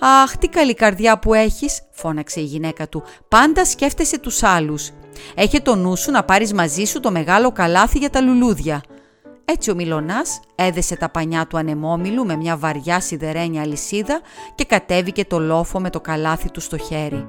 «Αχ, 0.00 0.36
τι 0.36 0.48
καλή 0.48 0.74
καρδιά 0.74 1.18
που 1.18 1.34
έχεις», 1.34 1.82
φώναξε 1.90 2.40
η 2.40 2.44
γυναίκα 2.44 2.88
του. 2.88 3.02
«Πάντα 3.28 3.64
σκέφτεσαι 3.64 4.18
τους 4.18 4.42
άλλους. 4.42 4.90
Έχει 5.34 5.60
το 5.60 5.74
νου 5.74 5.96
σου 5.96 6.10
να 6.10 6.24
πάρεις 6.24 6.52
μαζί 6.52 6.84
σου 6.84 7.00
το 7.00 7.10
μεγάλο 7.10 7.52
καλάθι 7.52 7.98
για 7.98 8.10
τα 8.10 8.20
λουλούδια». 8.20 8.82
Έτσι 9.48 9.70
ο 9.70 9.74
Μιλωνάς 9.74 10.40
έδεσε 10.54 10.96
τα 10.96 11.08
πανιά 11.08 11.46
του 11.46 11.58
ανεμόμυλου 11.58 12.26
με 12.26 12.36
μια 12.36 12.56
βαριά 12.56 13.00
σιδερένια 13.00 13.62
αλυσίδα 13.62 14.20
και 14.54 14.64
κατέβηκε 14.64 15.24
το 15.24 15.38
λόφο 15.38 15.80
με 15.80 15.90
το 15.90 16.00
καλάθι 16.00 16.50
του 16.50 16.60
στο 16.60 16.78
χέρι. 16.78 17.28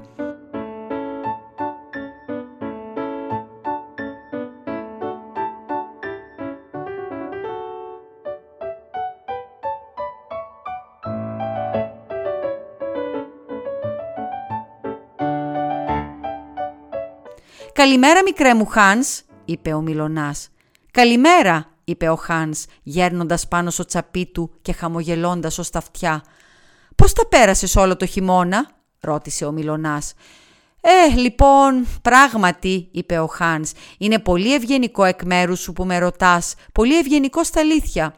«Καλημέρα 17.72 18.22
μικρέ 18.22 18.54
μου 18.54 18.66
Χάνς», 18.66 19.22
είπε 19.44 19.72
ο 19.72 19.80
Μιλωνάς. 19.80 20.48
«Καλημέρα», 20.90 21.77
είπε 21.88 22.08
ο 22.08 22.16
Χάνς 22.16 22.64
γέρνοντας 22.82 23.48
πάνω 23.48 23.70
στο 23.70 23.84
τσαπί 23.84 24.26
του 24.26 24.50
και 24.62 24.72
χαμογελώντας 24.72 25.58
ως 25.58 25.70
τα 25.70 25.78
αυτιά. 25.78 26.22
«Πώς 26.96 27.12
τα 27.12 27.26
πέρασες 27.26 27.76
όλο 27.76 27.96
το 27.96 28.06
χειμώνα» 28.06 28.70
ρώτησε 29.00 29.44
ο 29.44 29.52
Μιλωνάς. 29.52 30.12
«Ε, 30.80 31.14
λοιπόν, 31.14 31.86
πράγματι», 32.02 32.88
είπε 32.92 33.18
ο 33.18 33.26
Χάνς, 33.26 33.72
«είναι 33.98 34.18
πολύ 34.18 34.54
ευγενικό 34.54 35.04
εκ 35.04 35.22
μέρους 35.22 35.60
σου 35.60 35.72
που 35.72 35.84
με 35.84 35.98
ρωτάς, 35.98 36.54
πολύ 36.72 36.98
ευγενικό 36.98 37.44
στα 37.44 37.60
αλήθεια. 37.60 38.14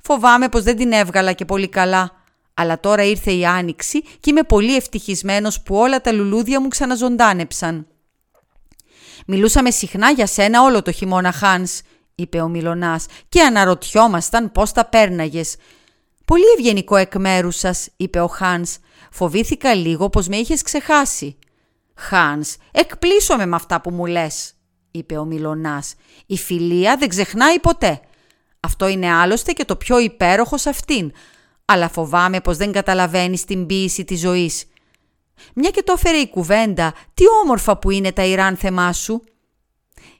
Φοβάμαι 0.00 0.48
πως 0.48 0.62
δεν 0.62 0.76
την 0.76 0.92
έβγαλα 0.92 1.32
και 1.32 1.44
πολύ 1.44 1.68
καλά. 1.68 2.10
Αλλά 2.54 2.80
τώρα 2.80 3.02
ήρθε 3.02 3.32
η 3.32 3.46
Άνοιξη 3.46 4.02
και 4.02 4.30
είμαι 4.30 4.42
πολύ 4.42 4.76
ευτυχισμένος 4.76 5.62
που 5.62 5.76
όλα 5.76 6.00
τα 6.00 6.12
λουλούδια 6.12 6.60
μου 6.60 6.68
ξαναζωντάνεψαν». 6.68 7.86
«Μιλούσαμε 9.26 9.70
συχνά 9.70 10.10
για 10.10 10.26
σένα 10.26 10.62
όλο 10.62 10.82
το 10.82 10.92
χειμώνα, 10.92 11.32
Χάνς», 11.32 11.80
είπε 12.16 12.40
ο 12.40 12.48
Μιλωνάς, 12.48 13.06
«και 13.28 13.42
αναρωτιόμασταν 13.42 14.52
πώς 14.52 14.72
τα 14.72 14.84
πέρναγες». 14.84 15.56
«Πολύ 16.24 16.44
ευγενικό 16.58 16.96
εκ 16.96 17.16
μέρους 17.16 17.56
σας, 17.56 17.88
είπε 17.96 18.20
ο 18.20 18.26
Χάνς. 18.26 18.78
«Φοβήθηκα 19.10 19.74
λίγο 19.74 20.10
πως 20.10 20.28
με 20.28 20.36
είχες 20.36 20.62
ξεχάσει». 20.62 21.38
«Χάνς, 21.94 22.56
εκπλήσωμαι 22.72 23.46
με 23.46 23.56
αυτά 23.56 23.80
που 23.80 23.90
μου 23.90 24.06
λες», 24.06 24.52
είπε 24.90 25.16
ο 25.16 25.24
Μιλωνάς. 25.24 25.94
«Η 26.26 26.36
φιλία 26.36 26.96
δεν 26.96 27.08
ξεχνάει 27.08 27.60
ποτέ. 27.60 28.00
Αυτό 28.60 28.88
είναι 28.88 29.12
άλλωστε 29.12 29.52
και 29.52 29.64
το 29.64 29.76
πιο 29.76 29.98
υπέροχο 29.98 30.56
σε 30.56 30.68
αυτήν. 30.68 31.12
Αλλά 31.64 31.88
φοβάμαι 31.88 32.40
πως 32.40 32.56
δεν 32.56 32.72
καταλαβαίνεις 32.72 33.44
την 33.44 33.66
ποίηση 33.66 34.04
της 34.04 34.20
ζωής. 34.20 34.64
Μια 35.54 35.70
και 35.70 35.82
το 35.82 35.92
έφερε 35.96 36.16
η 36.16 36.28
κουβέντα, 36.28 36.94
τι 37.14 37.24
όμορφα 37.42 37.78
που 37.78 37.90
είναι 37.90 38.12
τα 38.12 38.24
Ιράνθεμά 38.24 38.92
σου. 38.92 39.22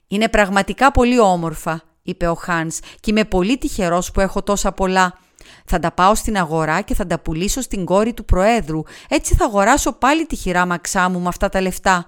Είναι 0.07 0.29
πραγματικά 0.29 0.91
πολύ 0.91 1.19
όμορφα, 1.19 1.81
είπε 2.01 2.27
ο 2.27 2.33
Χάνς 2.33 2.79
και 2.79 3.11
είμαι 3.11 3.25
πολύ 3.25 3.57
τυχερός 3.57 4.11
που 4.11 4.19
έχω 4.19 4.43
τόσα 4.43 4.71
πολλά. 4.71 5.19
Θα 5.65 5.79
τα 5.79 5.91
πάω 5.91 6.15
στην 6.15 6.37
αγορά 6.37 6.81
και 6.81 6.93
θα 6.93 7.07
τα 7.07 7.19
πουλήσω 7.19 7.61
στην 7.61 7.85
κόρη 7.85 8.13
του 8.13 8.25
Προέδρου. 8.25 8.83
Έτσι 9.09 9.35
θα 9.35 9.45
αγοράσω 9.45 9.93
πάλι 9.93 10.25
τη 10.25 10.35
χειράμαξά 10.35 11.09
μου 11.09 11.19
με 11.19 11.27
αυτά 11.27 11.49
τα 11.49 11.61
λεφτά. 11.61 12.05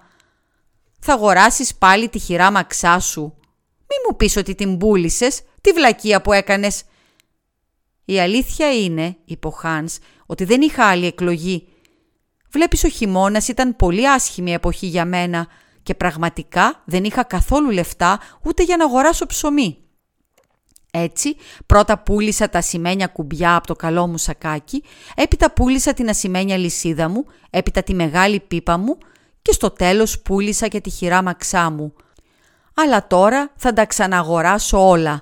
Θα 0.99 1.13
αγοράσεις 1.13 1.75
πάλι 1.75 2.09
τη 2.09 2.19
χειράμαξά 2.19 2.99
σου. 2.99 3.21
Μη 3.79 3.95
μου 4.09 4.15
πεις 4.15 4.35
ότι 4.35 4.55
την 4.55 4.77
πούλησες, 4.77 5.41
τη 5.61 5.71
βλακεία 5.71 6.21
που 6.21 6.33
έκανες. 6.33 6.83
Η 8.05 8.19
αλήθεια 8.19 8.73
είναι, 8.73 9.15
είπε 9.25 9.47
ο 9.47 9.51
Χάνς, 9.51 9.97
ότι 10.25 10.43
δεν 10.43 10.61
είχα 10.61 10.85
άλλη 10.85 11.05
εκλογή. 11.05 11.67
Βλέπεις 12.51 12.83
ο 12.83 12.87
χειμώνας 12.87 13.47
ήταν 13.47 13.75
πολύ 13.75 14.09
άσχημη 14.09 14.53
εποχή 14.53 14.87
για 14.87 15.05
μένα 15.05 15.47
και 15.83 15.95
πραγματικά 15.95 16.81
δεν 16.85 17.03
είχα 17.03 17.23
καθόλου 17.23 17.69
λεφτά 17.69 18.19
ούτε 18.41 18.63
για 18.63 18.77
να 18.77 18.85
αγοράσω 18.85 19.25
ψωμί. 19.25 19.77
Έτσι, 20.91 21.35
πρώτα 21.65 21.99
πούλησα 21.99 22.49
τα 22.49 22.57
ασημένια 22.57 23.07
κουμπιά 23.07 23.55
από 23.55 23.67
το 23.67 23.75
καλό 23.75 24.07
μου 24.07 24.17
σακάκι, 24.17 24.83
έπειτα 25.15 25.51
πούλησα 25.51 25.93
την 25.93 26.09
ασημένια 26.09 26.57
λυσίδα 26.57 27.09
μου, 27.09 27.25
έπειτα 27.49 27.83
τη 27.83 27.93
μεγάλη 27.93 28.39
πίπα 28.39 28.77
μου 28.77 28.97
και 29.41 29.51
στο 29.51 29.69
τέλος 29.69 30.19
πούλησα 30.19 30.67
και 30.67 30.81
τη 30.81 30.89
χειράμαξά 30.89 31.69
μου. 31.69 31.93
Αλλά 32.73 33.07
τώρα 33.07 33.51
θα 33.55 33.73
τα 33.73 33.85
ξαναγοράσω 33.85 34.89
όλα. 34.89 35.21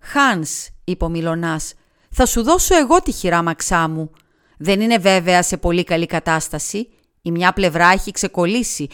«Χάνς», 0.00 0.68
είπε 0.84 1.04
ο 1.04 1.08
Μιλωνάς, 1.08 1.74
«θα 2.10 2.26
σου 2.26 2.42
δώσω 2.42 2.76
εγώ 2.76 3.02
τη 3.02 3.12
χειράμαξά 3.12 3.88
μου. 3.88 4.10
Δεν 4.58 4.80
είναι 4.80 4.98
βέβαια 4.98 5.42
σε 5.42 5.56
πολύ 5.56 5.84
καλή 5.84 6.06
κατάσταση. 6.06 6.88
Η 7.22 7.30
μια 7.30 7.52
πλευρά 7.52 7.88
έχει 7.88 8.10
ξεκολλήσει 8.10 8.88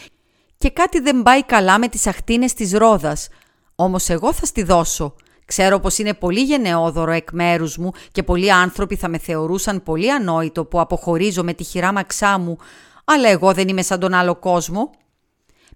και 0.59 0.69
κάτι 0.69 0.99
δεν 0.99 1.23
πάει 1.23 1.43
καλά 1.43 1.79
με 1.79 1.87
τις 1.87 2.07
αχτίνες 2.07 2.53
της 2.53 2.71
ρόδας. 2.71 3.27
Όμως 3.75 4.09
εγώ 4.09 4.33
θα 4.33 4.45
στη 4.45 4.63
δώσω. 4.63 5.15
Ξέρω 5.45 5.79
πως 5.79 5.97
είναι 5.97 6.13
πολύ 6.13 6.41
γενναιόδωρο 6.43 7.11
εκ 7.11 7.31
μέρους 7.31 7.77
μου 7.77 7.91
και 8.11 8.23
πολλοί 8.23 8.51
άνθρωποι 8.51 8.95
θα 8.95 9.09
με 9.09 9.17
θεωρούσαν 9.17 9.83
πολύ 9.83 10.11
ανόητο 10.11 10.65
που 10.65 10.79
αποχωρίζω 10.79 11.43
με 11.43 11.53
τη 11.53 11.63
χειράμαξά 11.63 12.39
μου, 12.39 12.57
αλλά 13.05 13.29
εγώ 13.29 13.53
δεν 13.53 13.67
είμαι 13.67 13.81
σαν 13.81 13.99
τον 13.99 14.13
άλλο 14.13 14.35
κόσμο. 14.35 14.91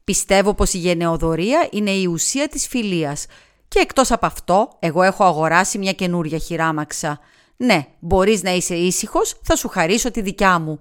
Πιστεύω 0.04 0.54
πως 0.54 0.74
η 0.74 0.78
γενναιοδορία 0.78 1.68
είναι 1.72 1.92
η 1.92 2.06
ουσία 2.06 2.48
της 2.48 2.68
φιλίας 2.68 3.26
και 3.68 3.80
εκτός 3.80 4.12
από 4.12 4.26
αυτό 4.26 4.70
εγώ 4.80 5.04
έχω 5.04 5.24
αγοράσει 5.24 5.78
μια 5.78 5.92
καινούρια 5.92 6.38
χειράμαξα. 6.38 7.20
Ναι, 7.58 7.88
μπορείς 8.00 8.44
να 8.44 8.52
είσαι 8.52 8.76
ήσυχος, 8.76 9.40
θα 9.44 9.56
σου 9.56 9.68
χαρίσω 9.68 10.12
τη 10.12 10.22
δικιά 10.22 10.60
μου. 10.60 10.80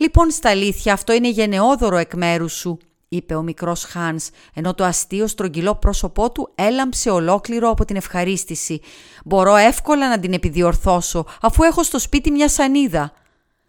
Λοιπόν, 0.00 0.30
στα 0.30 0.50
αλήθεια, 0.50 0.92
αυτό 0.92 1.12
είναι 1.12 1.28
γενναιόδωρο 1.28 1.96
εκ 1.96 2.14
μέρους 2.14 2.52
σου, 2.52 2.78
είπε 3.08 3.34
ο 3.34 3.42
μικρός 3.42 3.84
Χάνς, 3.84 4.28
ενώ 4.54 4.74
το 4.74 4.84
αστείο 4.84 5.26
στρογγυλό 5.26 5.74
πρόσωπό 5.74 6.32
του 6.32 6.52
έλαμψε 6.54 7.10
ολόκληρο 7.10 7.70
από 7.70 7.84
την 7.84 7.96
ευχαρίστηση. 7.96 8.80
Μπορώ 9.24 9.56
εύκολα 9.56 10.08
να 10.08 10.18
την 10.18 10.32
επιδιορθώσω, 10.32 11.24
αφού 11.40 11.62
έχω 11.62 11.82
στο 11.82 11.98
σπίτι 11.98 12.30
μια 12.30 12.48
σανίδα. 12.48 13.12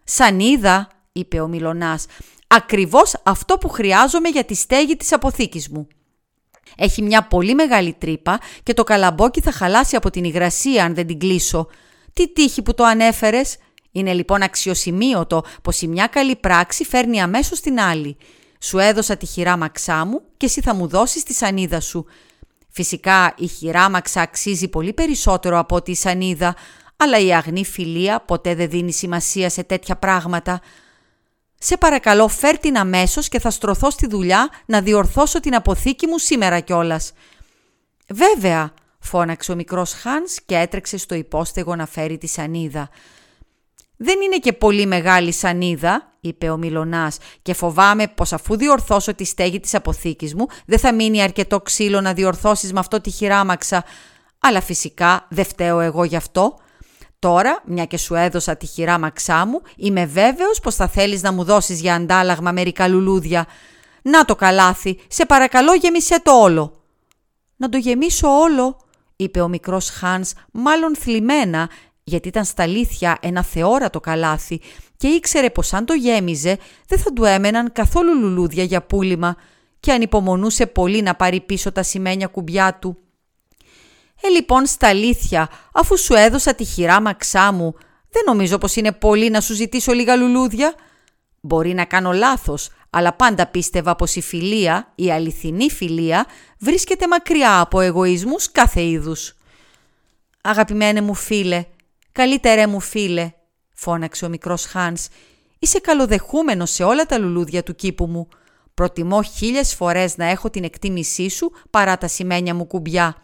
«Σανίδα», 0.04 0.88
είπε 1.12 1.40
ο 1.40 1.46
Μιλωνάς, 1.48 2.06
«ακριβώς 2.46 3.14
αυτό 3.22 3.58
που 3.58 3.68
χρειάζομαι 3.68 4.28
για 4.28 4.44
τη 4.44 4.54
στέγη 4.54 4.96
της 4.96 5.12
αποθήκης 5.12 5.68
μου». 5.68 5.86
Έχει 6.76 7.02
μια 7.02 7.22
πολύ 7.22 7.54
μεγάλη 7.54 7.92
τρύπα 7.92 8.40
και 8.62 8.74
το 8.74 8.84
καλαμπόκι 8.84 9.40
θα 9.40 9.52
χαλάσει 9.52 9.96
από 9.96 10.10
την 10.10 10.24
υγρασία 10.24 10.84
αν 10.84 10.94
δεν 10.94 11.06
την 11.06 11.18
κλείσω. 11.18 11.66
Τι 12.12 12.32
τύχη 12.32 12.62
που 12.62 12.74
το 12.74 12.84
ανέφερες. 12.84 13.56
Είναι 13.92 14.12
λοιπόν 14.12 14.42
αξιοσημείωτο 14.42 15.44
πως 15.62 15.80
η 15.80 15.86
μια 15.86 16.06
καλή 16.06 16.36
πράξη 16.36 16.84
φέρνει 16.84 17.20
αμέσως 17.20 17.60
την 17.60 17.80
άλλη. 17.80 18.16
Σου 18.58 18.78
έδωσα 18.78 19.16
τη 19.16 19.26
χειράμαξά 19.26 20.04
μου 20.04 20.22
και 20.36 20.46
εσύ 20.46 20.60
θα 20.60 20.74
μου 20.74 20.86
δώσεις 20.86 21.22
τη 21.22 21.34
σανίδα 21.34 21.80
σου. 21.80 22.06
Φυσικά 22.68 23.34
η 23.36 23.46
χειράμαξα 23.46 24.20
αξίζει 24.20 24.68
πολύ 24.68 24.92
περισσότερο 24.92 25.58
από 25.58 25.76
ότι 25.76 25.90
η 25.90 25.94
σανίδα, 25.94 26.56
αλλά 26.96 27.18
η 27.18 27.34
αγνή 27.34 27.64
φιλία 27.64 28.20
ποτέ 28.20 28.54
δεν 28.54 28.70
δίνει 28.70 28.92
σημασία 28.92 29.48
σε 29.48 29.62
τέτοια 29.62 29.96
πράγματα. 29.96 30.60
Σε 31.58 31.76
παρακαλώ 31.76 32.28
φέρ 32.28 32.58
την 32.58 32.78
αμέσως 32.78 33.28
και 33.28 33.40
θα 33.40 33.50
στρωθώ 33.50 33.90
στη 33.90 34.06
δουλειά 34.06 34.48
να 34.66 34.80
διορθώσω 34.80 35.40
την 35.40 35.54
αποθήκη 35.54 36.06
μου 36.06 36.18
σήμερα 36.18 36.60
κιόλας. 36.60 37.12
Βέβαια, 38.08 38.74
φώναξε 38.98 39.52
ο 39.52 39.54
μικρός 39.54 39.92
Χάνς 39.92 40.40
και 40.46 40.56
έτρεξε 40.56 40.96
στο 40.96 41.14
υπόστεγο 41.14 41.76
να 41.76 41.86
φέρει 41.86 42.18
τη 42.18 42.26
σανίδα. 42.26 42.88
«Δεν 44.04 44.20
είναι 44.20 44.36
και 44.36 44.52
πολύ 44.52 44.86
μεγάλη 44.86 45.32
σανίδα», 45.32 46.16
είπε 46.20 46.50
ο 46.50 46.56
Μιλωνάς 46.56 47.18
«και 47.42 47.54
φοβάμαι 47.54 48.08
πως 48.08 48.32
αφού 48.32 48.56
διορθώσω 48.56 49.14
τη 49.14 49.24
στέγη 49.24 49.60
της 49.60 49.74
αποθήκης 49.74 50.34
μου, 50.34 50.46
δεν 50.66 50.78
θα 50.78 50.94
μείνει 50.94 51.22
αρκετό 51.22 51.60
ξύλο 51.60 52.00
να 52.00 52.12
διορθώσεις 52.12 52.72
με 52.72 52.78
αυτό 52.78 53.00
τη 53.00 53.10
χειράμαξα. 53.10 53.84
Αλλά 54.38 54.60
φυσικά 54.60 55.26
δεν 55.30 55.44
φταίω 55.44 55.80
εγώ 55.80 56.04
γι' 56.04 56.16
αυτό. 56.16 56.58
Τώρα, 57.18 57.62
μια 57.66 57.84
και 57.84 57.96
σου 57.96 58.14
έδωσα 58.14 58.56
τη 58.56 58.66
χειράμαξά 58.66 59.46
μου, 59.46 59.62
είμαι 59.76 60.06
βέβαιος 60.06 60.60
πως 60.62 60.74
θα 60.74 60.88
θέλεις 60.88 61.22
να 61.22 61.32
μου 61.32 61.44
δώσεις 61.44 61.80
για 61.80 61.94
αντάλλαγμα 61.94 62.52
μερικά 62.52 62.88
λουλούδια. 62.88 63.46
Να 64.02 64.24
το 64.24 64.34
καλάθι, 64.34 64.98
σε 65.08 65.26
παρακαλώ 65.26 65.74
γέμισέ 65.74 66.20
το 66.22 66.32
όλο». 66.32 66.76
«Να 67.56 67.68
το 67.68 67.76
γεμίσω 67.76 68.28
όλο», 68.28 68.76
είπε 69.16 69.40
ο 69.40 69.48
μικρός 69.48 69.90
Χάνς 69.90 70.32
μάλλον 70.52 70.96
θλιμμένα, 70.96 71.68
γιατί 72.04 72.28
ήταν 72.28 72.44
στα 72.44 72.62
αλήθεια 72.62 73.18
ένα 73.20 73.42
θεόρατο 73.42 74.00
καλάθι 74.00 74.60
και 74.96 75.08
ήξερε 75.08 75.50
πως 75.50 75.72
αν 75.72 75.84
το 75.84 75.94
γέμιζε 75.94 76.58
δεν 76.86 76.98
θα 76.98 77.12
του 77.12 77.24
έμεναν 77.24 77.72
καθόλου 77.72 78.14
λουλούδια 78.14 78.64
για 78.64 78.82
πούλημα 78.82 79.36
και 79.80 79.92
ανυπομονούσε 79.92 80.66
πολύ 80.66 81.02
να 81.02 81.14
πάρει 81.14 81.40
πίσω 81.40 81.72
τα 81.72 81.82
σημαίνια 81.82 82.26
κουμπιά 82.26 82.78
του. 82.80 82.96
«Ε, 84.22 84.28
λοιπόν, 84.28 84.66
στα 84.66 84.88
αλήθεια, 84.88 85.48
αφού 85.72 85.98
σου 85.98 86.14
έδωσα 86.14 86.54
τη 86.54 86.64
χειράμαξά 86.64 87.52
μου, 87.52 87.74
δεν 88.10 88.22
νομίζω 88.26 88.58
πως 88.58 88.76
είναι 88.76 88.92
πολύ 88.92 89.30
να 89.30 89.40
σου 89.40 89.54
ζητήσω 89.54 89.92
λίγα 89.92 90.16
λουλούδια. 90.16 90.74
Μπορεί 91.40 91.74
να 91.74 91.84
κάνω 91.84 92.12
λάθος, 92.12 92.70
αλλά 92.90 93.12
πάντα 93.12 93.46
πίστευα 93.46 93.96
πως 93.96 94.16
η 94.16 94.20
φιλία, 94.20 94.92
η 94.94 95.10
αληθινή 95.10 95.70
φιλία, 95.70 96.26
βρίσκεται 96.58 97.08
μακριά 97.08 97.60
από 97.60 97.80
εγωισμούς 97.80 98.52
κάθε 98.52 98.82
είδους. 98.82 99.34
«Αγαπημένε 100.42 101.00
μου 101.00 101.14
φίλε, 101.14 101.64
καλύτερε 102.12 102.66
μου 102.66 102.80
φίλε», 102.80 103.32
φώναξε 103.74 104.24
ο 104.24 104.28
μικρός 104.28 104.64
Χάνς, 104.64 105.06
«είσαι 105.58 105.78
καλοδεχούμενος 105.78 106.70
σε 106.70 106.84
όλα 106.84 107.06
τα 107.06 107.18
λουλούδια 107.18 107.62
του 107.62 107.74
κήπου 107.74 108.06
μου. 108.06 108.28
Προτιμώ 108.74 109.22
χίλιες 109.22 109.74
φορές 109.74 110.16
να 110.16 110.24
έχω 110.24 110.50
την 110.50 110.64
εκτίμησή 110.64 111.28
σου 111.28 111.52
παρά 111.70 111.98
τα 111.98 112.08
σημαίνια 112.08 112.54
μου 112.54 112.66
κουμπιά». 112.66 113.16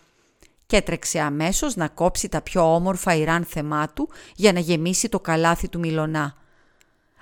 Και 0.66 0.76
έτρεξε 0.76 1.20
αμέσως 1.20 1.76
να 1.76 1.88
κόψει 1.88 2.28
τα 2.28 2.42
πιο 2.42 2.74
όμορφα 2.74 3.14
ιράν 3.14 3.44
θεμά 3.44 3.88
του 3.88 4.08
για 4.34 4.52
να 4.52 4.60
γεμίσει 4.60 5.08
το 5.08 5.20
καλάθι 5.20 5.68
του 5.68 5.78
Μιλωνά. 5.78 6.34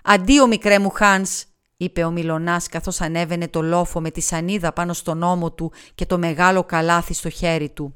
«Αντίο 0.02 0.46
μικρέ 0.46 0.78
μου 0.78 0.90
Χάνς», 0.90 1.44
είπε 1.76 2.04
ο 2.04 2.10
Μιλωνάς 2.10 2.68
καθώς 2.68 3.00
ανέβαινε 3.00 3.48
το 3.48 3.62
λόφο 3.62 4.00
με 4.00 4.10
τη 4.10 4.20
σανίδα 4.20 4.72
πάνω 4.72 4.92
στον 4.92 5.22
ώμο 5.22 5.52
του 5.52 5.72
και 5.94 6.06
το 6.06 6.18
μεγάλο 6.18 6.64
καλάθι 6.64 7.14
στο 7.14 7.30
χέρι 7.30 7.68
του. 7.68 7.92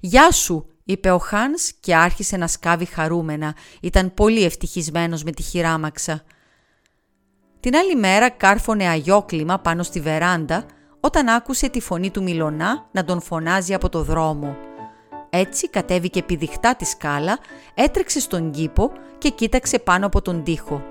«Γεια 0.00 0.32
σου», 0.32 0.66
είπε 0.90 1.10
ο 1.10 1.18
Χάνς 1.18 1.72
και 1.80 1.96
άρχισε 1.96 2.36
να 2.36 2.46
σκάβει 2.46 2.84
χαρούμενα. 2.84 3.54
Ήταν 3.80 4.14
πολύ 4.14 4.44
ευτυχισμένος 4.44 5.22
με 5.22 5.30
τη 5.30 5.42
χειράμαξα. 5.42 6.22
Την 7.60 7.76
άλλη 7.76 7.96
μέρα 7.96 8.30
κάρφωνε 8.30 8.88
αγιόκλημα 8.88 9.58
πάνω 9.58 9.82
στη 9.82 10.00
βεράντα 10.00 10.64
όταν 11.00 11.28
άκουσε 11.28 11.68
τη 11.68 11.80
φωνή 11.80 12.10
του 12.10 12.22
Μιλωνά 12.22 12.88
να 12.92 13.04
τον 13.04 13.22
φωνάζει 13.22 13.74
από 13.74 13.88
το 13.88 14.02
δρόμο. 14.02 14.56
Έτσι 15.30 15.68
κατέβηκε 15.68 16.22
πηδιχτά 16.22 16.76
τη 16.76 16.84
σκάλα, 16.84 17.38
έτρεξε 17.74 18.20
στον 18.20 18.50
κήπο 18.50 18.92
και 19.18 19.30
κοίταξε 19.30 19.78
πάνω 19.78 20.06
από 20.06 20.22
τον 20.22 20.44
τοίχο. 20.44 20.82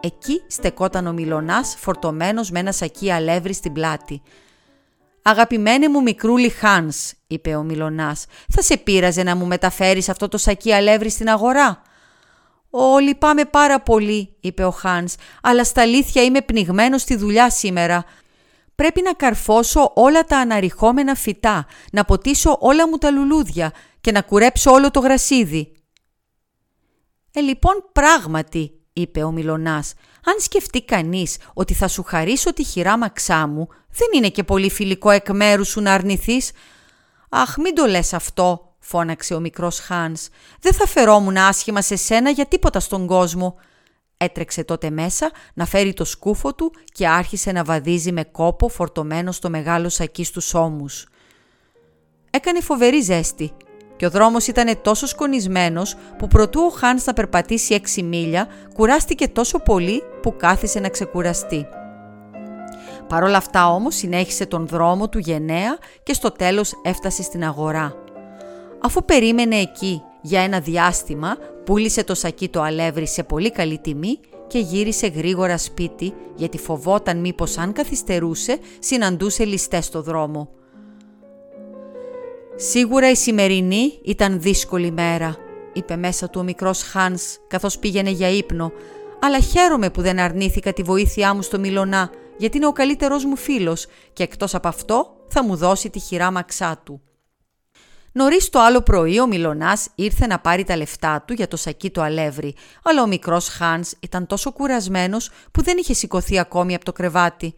Εκεί 0.00 0.42
στεκόταν 0.46 1.06
ο 1.06 1.12
Μιλωνάς 1.12 1.76
φορτωμένος 1.78 2.50
με 2.50 2.58
ένα 2.58 2.72
σακί 2.72 3.10
αλεύρι 3.10 3.52
στην 3.52 3.72
πλάτη. 3.72 4.22
«Αγαπημένε 5.26 5.88
μου 5.88 6.02
μικρούλι 6.02 6.48
Χάνς», 6.48 7.12
είπε 7.26 7.54
ο 7.54 7.62
Μιλωνάς, 7.62 8.26
«θα 8.48 8.62
σε 8.62 8.76
πείραζε 8.76 9.22
να 9.22 9.36
μου 9.36 9.46
μεταφέρεις 9.46 10.08
αυτό 10.08 10.28
το 10.28 10.38
σακί 10.38 10.72
αλεύρι 10.72 11.10
στην 11.10 11.28
αγορά». 11.28 11.82
«Ω, 12.70 12.98
λυπάμαι 12.98 13.44
πάρα 13.44 13.80
πολύ», 13.80 14.36
είπε 14.40 14.64
ο 14.64 14.70
Χάνς, 14.70 15.14
«αλλά 15.42 15.64
στα 15.64 15.82
αλήθεια 15.82 16.22
είμαι 16.22 16.40
πνιγμένος 16.40 17.02
στη 17.02 17.16
δουλειά 17.16 17.50
σήμερα. 17.50 18.04
Πρέπει 18.74 19.02
να 19.02 19.12
καρφώσω 19.12 19.92
όλα 19.94 20.24
τα 20.24 20.38
αναρριχόμενα 20.38 21.14
φυτά, 21.14 21.66
να 21.92 22.04
ποτίσω 22.04 22.56
όλα 22.60 22.88
μου 22.88 22.98
τα 22.98 23.10
λουλούδια 23.10 23.72
και 24.00 24.12
να 24.12 24.22
κουρέψω 24.22 24.70
όλο 24.70 24.90
το 24.90 25.00
γρασίδι». 25.00 25.72
«Ε, 27.32 27.40
λοιπόν, 27.40 27.84
πράγματι», 27.92 28.80
είπε 28.92 29.22
ο 29.22 29.30
Μιλωνάς, 29.30 29.94
«αν 30.24 30.34
σκεφτεί 30.38 30.82
κανείς 30.82 31.38
ότι 31.54 31.74
θα 31.74 31.88
σου 31.88 32.02
χαρίσω 32.02 32.52
τη 32.52 32.64
χειράμαξά 32.64 33.46
μου, 33.46 33.68
δεν 33.90 34.08
είναι 34.14 34.28
και 34.28 34.44
πολύ 34.44 34.70
φιλικό 34.70 35.10
εκ 35.10 35.30
μέρους 35.30 35.68
σου 35.68 35.80
να 35.80 35.92
αρνηθείς». 35.92 36.50
«Αχ, 37.28 37.56
μην 37.56 37.74
το 37.74 37.86
λες 37.86 38.12
αυτό», 38.12 38.74
φώναξε 38.78 39.34
ο 39.34 39.40
μικρός 39.40 39.78
Χάνς. 39.78 40.28
«Δεν 40.60 40.72
θα 40.72 40.86
φερόμουν 40.86 41.36
άσχημα 41.36 41.82
σε 41.82 41.96
σένα 41.96 42.30
για 42.30 42.46
τίποτα 42.46 42.80
στον 42.80 43.06
κόσμο». 43.06 43.56
Έτρεξε 44.16 44.64
τότε 44.64 44.90
μέσα 44.90 45.30
να 45.54 45.66
φέρει 45.66 45.92
το 45.92 46.04
σκούφο 46.04 46.54
του 46.54 46.72
και 46.92 47.08
άρχισε 47.08 47.52
να 47.52 47.64
βαδίζει 47.64 48.12
με 48.12 48.24
κόπο 48.24 48.68
φορτωμένο 48.68 49.32
στο 49.32 49.50
μεγάλο 49.50 49.88
σακί 49.88 50.24
στους 50.24 50.54
ώμους. 50.54 51.06
Έκανε 52.30 52.60
φοβερή 52.60 53.00
ζέστη 53.00 53.52
και 53.96 54.06
ο 54.06 54.10
δρόμος 54.10 54.46
ήταν 54.46 54.78
τόσο 54.82 55.06
σκονισμένος 55.06 55.96
που 56.18 56.28
προτού 56.28 56.60
ο 56.60 56.68
Χάνς 56.68 57.04
να 57.04 57.12
περπατήσει 57.12 57.74
έξι 57.74 58.02
μίλια, 58.02 58.46
κουράστηκε 58.74 59.28
τόσο 59.28 59.58
πολύ 59.58 60.02
που 60.22 60.36
κάθισε 60.36 60.80
να 60.80 60.88
ξεκουραστεί. 60.88 61.66
Παρ' 63.08 63.22
όλα 63.22 63.36
αυτά 63.36 63.68
όμως 63.68 63.94
συνέχισε 63.94 64.46
τον 64.46 64.66
δρόμο 64.66 65.08
του 65.08 65.18
γενναία 65.18 65.78
και 66.02 66.12
στο 66.12 66.30
τέλος 66.30 66.72
έφτασε 66.82 67.22
στην 67.22 67.44
αγορά. 67.44 67.94
Αφού 68.80 69.04
περίμενε 69.04 69.56
εκεί 69.56 70.02
για 70.20 70.40
ένα 70.40 70.60
διάστημα, 70.60 71.36
πούλησε 71.64 72.04
το 72.04 72.14
σακί 72.14 72.48
το 72.48 72.62
αλεύρι 72.62 73.06
σε 73.06 73.22
πολύ 73.22 73.50
καλή 73.50 73.78
τιμή 73.78 74.18
και 74.46 74.58
γύρισε 74.58 75.06
γρήγορα 75.06 75.58
σπίτι 75.58 76.14
γιατί 76.34 76.58
φοβόταν 76.58 77.18
μήπως 77.18 77.58
αν 77.58 77.72
καθυστερούσε 77.72 78.58
συναντούσε 78.78 79.44
ληστές 79.44 79.84
στο 79.84 80.02
δρόμο. 80.02 80.48
«Σίγουρα 82.56 83.10
η 83.10 83.14
σημερινή 83.14 83.98
ήταν 84.04 84.40
δύσκολη 84.40 84.90
μέρα», 84.90 85.36
είπε 85.72 85.96
μέσα 85.96 86.30
του 86.30 86.40
ο 86.40 86.42
μικρός 86.42 86.82
Χάνς 86.82 87.22
καθώς 87.48 87.78
πήγαινε 87.78 88.10
για 88.10 88.28
ύπνο, 88.28 88.72
«αλλά 89.20 89.40
χαίρομαι 89.40 89.90
που 89.90 90.02
δεν 90.02 90.18
αρνήθηκα 90.18 90.72
τη 90.72 90.82
βοήθειά 90.82 91.34
μου 91.34 91.42
στο 91.42 91.58
Μιλωνά, 91.58 92.10
γιατί 92.36 92.56
είναι 92.56 92.66
ο 92.66 92.72
καλύτερός 92.72 93.24
μου 93.24 93.36
φίλος 93.36 93.86
και 94.12 94.22
εκτός 94.22 94.54
από 94.54 94.68
αυτό 94.68 95.16
θα 95.28 95.44
μου 95.44 95.56
δώσει 95.56 95.90
τη 95.90 95.98
χειράμαξά 95.98 96.80
του». 96.84 97.00
Νωρίς 98.12 98.48
το 98.48 98.60
άλλο 98.60 98.80
πρωί 98.80 99.20
ο 99.20 99.26
Μιλωνάς 99.26 99.88
ήρθε 99.94 100.26
να 100.26 100.38
πάρει 100.38 100.64
τα 100.64 100.76
λεφτά 100.76 101.24
του 101.26 101.32
για 101.32 101.48
το 101.48 101.56
σακί 101.56 101.90
του 101.90 102.02
αλεύρι, 102.02 102.54
αλλά 102.82 103.02
ο 103.02 103.06
μικρός 103.06 103.48
Χάνς 103.48 103.92
ήταν 104.00 104.26
τόσο 104.26 104.52
κουρασμένος 104.52 105.30
που 105.52 105.62
δεν 105.62 105.76
είχε 105.78 105.94
σηκωθεί 105.94 106.38
ακόμη 106.38 106.74
από 106.74 106.84
το 106.84 106.92
κρεβάτι. 106.92 107.54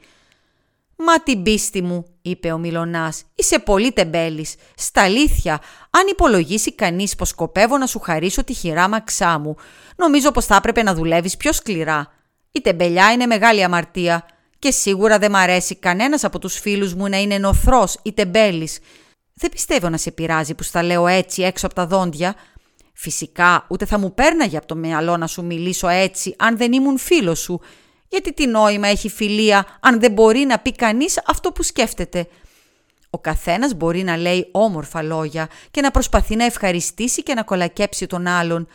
«Μα 0.96 1.22
την 1.22 1.42
πίστη 1.42 1.82
μου», 1.82 2.06
είπε 2.30 2.52
ο 2.52 2.58
Μιλωνάς, 2.58 3.22
«είσαι 3.34 3.58
πολύ 3.58 3.92
τεμπέλης. 3.92 4.54
Στα 4.74 5.02
αλήθεια, 5.02 5.60
αν 5.90 6.06
υπολογίσει 6.10 6.74
κανείς 6.74 7.16
πως 7.16 7.28
σκοπεύω 7.28 7.78
να 7.78 7.86
σου 7.86 7.98
χαρίσω 7.98 8.44
τη 8.44 8.52
χειράμαξά 8.52 9.38
μου, 9.38 9.56
νομίζω 9.96 10.30
πως 10.30 10.46
θα 10.46 10.56
έπρεπε 10.56 10.82
να 10.82 10.94
δουλεύεις 10.94 11.36
πιο 11.36 11.52
σκληρά. 11.52 12.12
Η 12.52 12.60
τεμπελιά 12.60 13.12
είναι 13.12 13.26
μεγάλη 13.26 13.64
αμαρτία 13.64 14.26
και 14.58 14.70
σίγουρα 14.70 15.18
δεν 15.18 15.30
μ' 15.30 15.36
αρέσει 15.36 15.76
κανένας 15.76 16.24
από 16.24 16.38
τους 16.38 16.58
φίλους 16.58 16.94
μου 16.94 17.08
να 17.08 17.20
είναι 17.20 17.38
νοθρός 17.38 17.98
ή 18.02 18.12
τεμπέλης. 18.12 18.78
Δεν 19.34 19.50
πιστεύω 19.50 19.88
να 19.88 19.96
σε 19.96 20.10
πειράζει 20.10 20.54
που 20.54 20.62
στα 20.62 20.82
λέω 20.82 21.06
έτσι 21.06 21.42
έξω 21.42 21.66
από 21.66 21.74
τα 21.74 21.86
δόντια. 21.86 22.34
Φυσικά 22.92 23.66
ούτε 23.68 23.84
θα 23.84 23.98
μου 23.98 24.14
πέρναγε 24.14 24.56
από 24.56 24.66
το 24.66 24.76
μυαλό 24.76 25.16
να 25.16 25.26
σου 25.26 25.44
μιλήσω 25.44 25.88
έτσι 25.88 26.34
αν 26.38 26.56
δεν 26.56 26.72
ήμουν 26.72 26.98
φίλος 26.98 27.38
σου 27.38 27.60
γιατί 28.08 28.32
τι 28.34 28.46
νόημα 28.46 28.88
έχει 28.88 29.08
φιλία 29.08 29.78
αν 29.80 30.00
δεν 30.00 30.12
μπορεί 30.12 30.40
να 30.40 30.58
πει 30.58 30.72
κανείς 30.72 31.22
αυτό 31.26 31.52
που 31.52 31.62
σκέφτεται; 31.62 32.28
Ο 33.10 33.18
καθένας 33.18 33.74
μπορεί 33.74 34.02
να 34.02 34.16
λέει 34.16 34.48
όμορφα 34.52 35.02
λόγια 35.02 35.48
και 35.70 35.80
να 35.80 35.90
προσπαθεί 35.90 36.36
να 36.36 36.44
ευχαριστήσει 36.44 37.22
και 37.22 37.34
να 37.34 37.42
κολακέψει 37.42 38.06
τον 38.06 38.26
άλλον. 38.26 38.68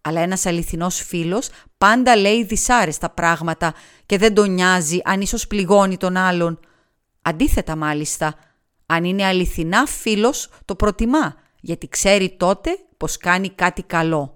Αλλά 0.00 0.20
ένας 0.20 0.46
αληθινός 0.46 1.02
φίλος 1.02 1.48
πάντα 1.78 2.16
λέει 2.16 2.44
δυσάρεστα 2.44 3.10
πράγματα 3.10 3.74
και 4.06 4.18
δεν 4.18 4.34
τον 4.34 4.50
νοιάζει 4.50 5.00
αν 5.04 5.20
ίσως 5.20 5.46
πληγώνει 5.46 5.96
τον 5.96 6.16
άλλον. 6.16 6.60
Αντίθετα 7.22 7.76
μάλιστα, 7.76 8.34
αν 8.86 9.04
είναι 9.04 9.24
αληθινά 9.24 9.86
φίλος 9.86 10.50
το 10.64 10.74
προτιμά 10.74 11.36
γιατί 11.60 11.88
ξέρει 11.88 12.36
τότε 12.36 12.78
πως 12.96 13.16
κάνει 13.16 13.50
κάτι 13.50 13.82
καλό. 13.82 14.32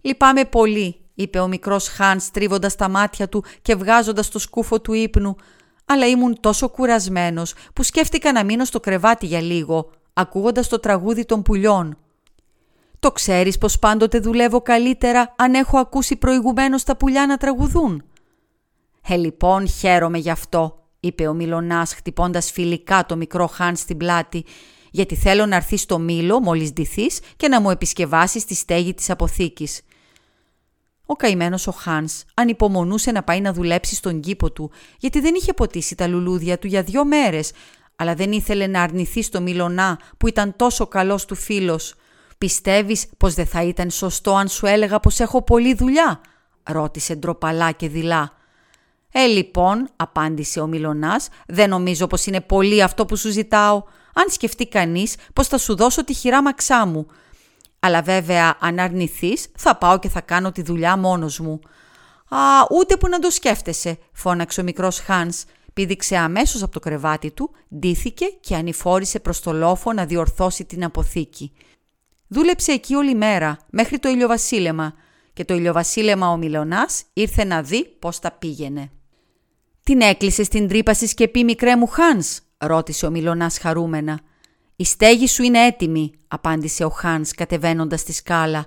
«Λυπάμαι 0.00 0.44
πολύ», 0.44 0.99
είπε 1.20 1.38
ο 1.38 1.48
μικρός 1.48 1.88
Χάνς 1.88 2.24
στρίβοντας 2.24 2.76
τα 2.76 2.88
μάτια 2.88 3.28
του 3.28 3.44
και 3.62 3.74
βγάζοντας 3.74 4.28
το 4.28 4.38
σκούφο 4.38 4.80
του 4.80 4.92
ύπνου. 4.92 5.36
Αλλά 5.84 6.06
ήμουν 6.06 6.40
τόσο 6.40 6.68
κουρασμένος 6.68 7.54
που 7.72 7.82
σκέφτηκα 7.82 8.32
να 8.32 8.44
μείνω 8.44 8.64
στο 8.64 8.80
κρεβάτι 8.80 9.26
για 9.26 9.40
λίγο, 9.40 9.90
ακούγοντας 10.12 10.68
το 10.68 10.80
τραγούδι 10.80 11.24
των 11.24 11.42
πουλιών. 11.42 11.96
«Το 12.98 13.12
ξέρεις 13.12 13.58
πως 13.58 13.78
πάντοτε 13.78 14.18
δουλεύω 14.18 14.60
καλύτερα 14.60 15.34
αν 15.36 15.54
έχω 15.54 15.78
ακούσει 15.78 16.16
προηγουμένως 16.16 16.82
τα 16.82 16.96
πουλιά 16.96 17.26
να 17.26 17.36
τραγουδούν». 17.36 18.04
«Ε, 19.08 19.16
λοιπόν, 19.16 19.68
χαίρομαι 19.68 20.18
γι' 20.18 20.30
αυτό», 20.30 20.82
είπε 21.00 21.26
ο 21.26 21.34
Μιλωνάς 21.34 21.94
χτυπώντας 21.94 22.50
φιλικά 22.50 23.06
το 23.06 23.16
μικρό 23.16 23.46
Χάν 23.46 23.76
στην 23.76 23.96
πλάτη, 23.96 24.44
«γιατί 24.90 25.14
θέλω 25.14 25.46
να 25.46 25.56
έρθεις 25.56 25.80
στο 25.80 25.98
Μήλο 25.98 26.40
μόλις 26.40 26.72
ντυθείς 26.72 27.20
και 27.36 27.48
να 27.48 27.60
μου 27.60 27.70
επισκευάσεις 27.70 28.44
τη 28.44 28.54
στέγη 28.54 28.94
της 28.94 29.10
αποθήκης». 29.10 29.80
Ο 31.10 31.16
καημένος 31.16 31.66
ο 31.66 31.70
Χάνς 31.70 32.22
ανυπομονούσε 32.34 33.12
να 33.12 33.22
πάει 33.22 33.40
να 33.40 33.52
δουλέψει 33.52 33.94
στον 33.94 34.20
κήπο 34.20 34.52
του, 34.52 34.70
γιατί 34.98 35.20
δεν 35.20 35.34
είχε 35.34 35.52
ποτίσει 35.52 35.94
τα 35.94 36.06
λουλούδια 36.06 36.58
του 36.58 36.66
για 36.66 36.82
δύο 36.82 37.04
μέρες, 37.04 37.52
αλλά 37.96 38.14
δεν 38.14 38.32
ήθελε 38.32 38.66
να 38.66 38.82
αρνηθεί 38.82 39.22
στο 39.22 39.40
Μιλονά 39.40 39.98
που 40.16 40.28
ήταν 40.28 40.56
τόσο 40.56 40.86
καλός 40.86 41.24
του 41.24 41.34
φίλος. 41.34 41.94
Πιστεύεις 42.38 43.06
πως 43.16 43.34
δεν 43.34 43.46
θα 43.46 43.62
ήταν 43.62 43.90
σωστό 43.90 44.34
αν 44.34 44.48
σου 44.48 44.66
έλεγα 44.66 45.00
πως 45.00 45.20
έχω 45.20 45.42
πολλή 45.42 45.74
δουλειά, 45.74 46.20
ρώτησε 46.62 47.14
ντροπαλά 47.14 47.70
και 47.72 47.88
δειλά. 47.88 48.32
Ε, 49.12 49.26
λοιπόν, 49.26 49.88
απάντησε 49.96 50.60
ο 50.60 50.66
Μιλονάς, 50.66 51.28
δεν 51.46 51.68
νομίζω 51.68 52.06
πως 52.06 52.26
είναι 52.26 52.40
πολύ 52.40 52.82
αυτό 52.82 53.06
που 53.06 53.16
σου 53.16 53.30
ζητάω. 53.30 53.82
Αν 54.14 54.24
σκεφτεί 54.28 54.66
κανείς 54.66 55.16
πως 55.32 55.46
θα 55.46 55.58
σου 55.58 55.76
δώσω 55.76 56.04
τη 56.04 56.14
χειράμαξά 56.14 56.86
μου. 56.86 57.06
Αλλά 57.80 58.02
βέβαια, 58.02 58.56
αν 58.60 58.78
αρνηθείς, 58.78 59.46
θα 59.56 59.76
πάω 59.76 59.98
και 59.98 60.08
θα 60.08 60.20
κάνω 60.20 60.52
τη 60.52 60.62
δουλειά 60.62 60.96
μόνος 60.96 61.38
μου. 61.38 61.60
«Α, 62.28 62.38
ούτε 62.70 62.96
που 62.96 63.08
να 63.08 63.18
το 63.18 63.30
σκέφτεσαι», 63.30 63.98
φώναξε 64.12 64.60
ο 64.60 64.64
μικρός 64.64 64.98
Χάνς. 65.00 65.44
Πήδηξε 65.72 66.16
αμέσως 66.16 66.62
από 66.62 66.72
το 66.72 66.80
κρεβάτι 66.80 67.30
του, 67.30 67.50
ντύθηκε 67.78 68.24
και 68.40 68.54
ανηφόρησε 68.54 69.20
προς 69.20 69.40
το 69.40 69.52
λόφο 69.52 69.92
να 69.92 70.04
διορθώσει 70.04 70.64
την 70.64 70.84
αποθήκη. 70.84 71.52
Δούλεψε 72.28 72.72
εκεί 72.72 72.94
όλη 72.94 73.14
μέρα, 73.14 73.56
μέχρι 73.70 73.98
το 73.98 74.08
ηλιοβασίλεμα, 74.08 74.94
και 75.32 75.44
το 75.44 75.54
ηλιοβασίλεμα 75.54 76.30
ο 76.30 76.36
Μιλονάς 76.36 77.02
ήρθε 77.12 77.44
να 77.44 77.62
δει 77.62 77.84
πώς 77.84 78.18
τα 78.18 78.30
πήγαινε. 78.30 78.90
«Την 79.82 80.00
έκλεισε 80.00 80.44
στην 80.44 80.68
τρύπα 80.68 80.94
συσκεπή 80.94 81.44
μικρέ 81.44 81.76
μου 81.76 81.86
Χάνς» 81.86 82.40
ρώτησε 82.58 83.06
ο 83.06 83.10
Μιλονάς 83.10 83.58
χαρούμενα. 83.58 84.20
«Η 84.80 84.84
στέγη 84.84 85.26
σου 85.26 85.42
είναι 85.42 85.66
έτοιμη», 85.66 86.12
απάντησε 86.28 86.84
ο 86.84 86.88
Χάνς 86.88 87.34
κατεβαίνοντας 87.34 88.02
τη 88.02 88.12
σκάλα. 88.12 88.58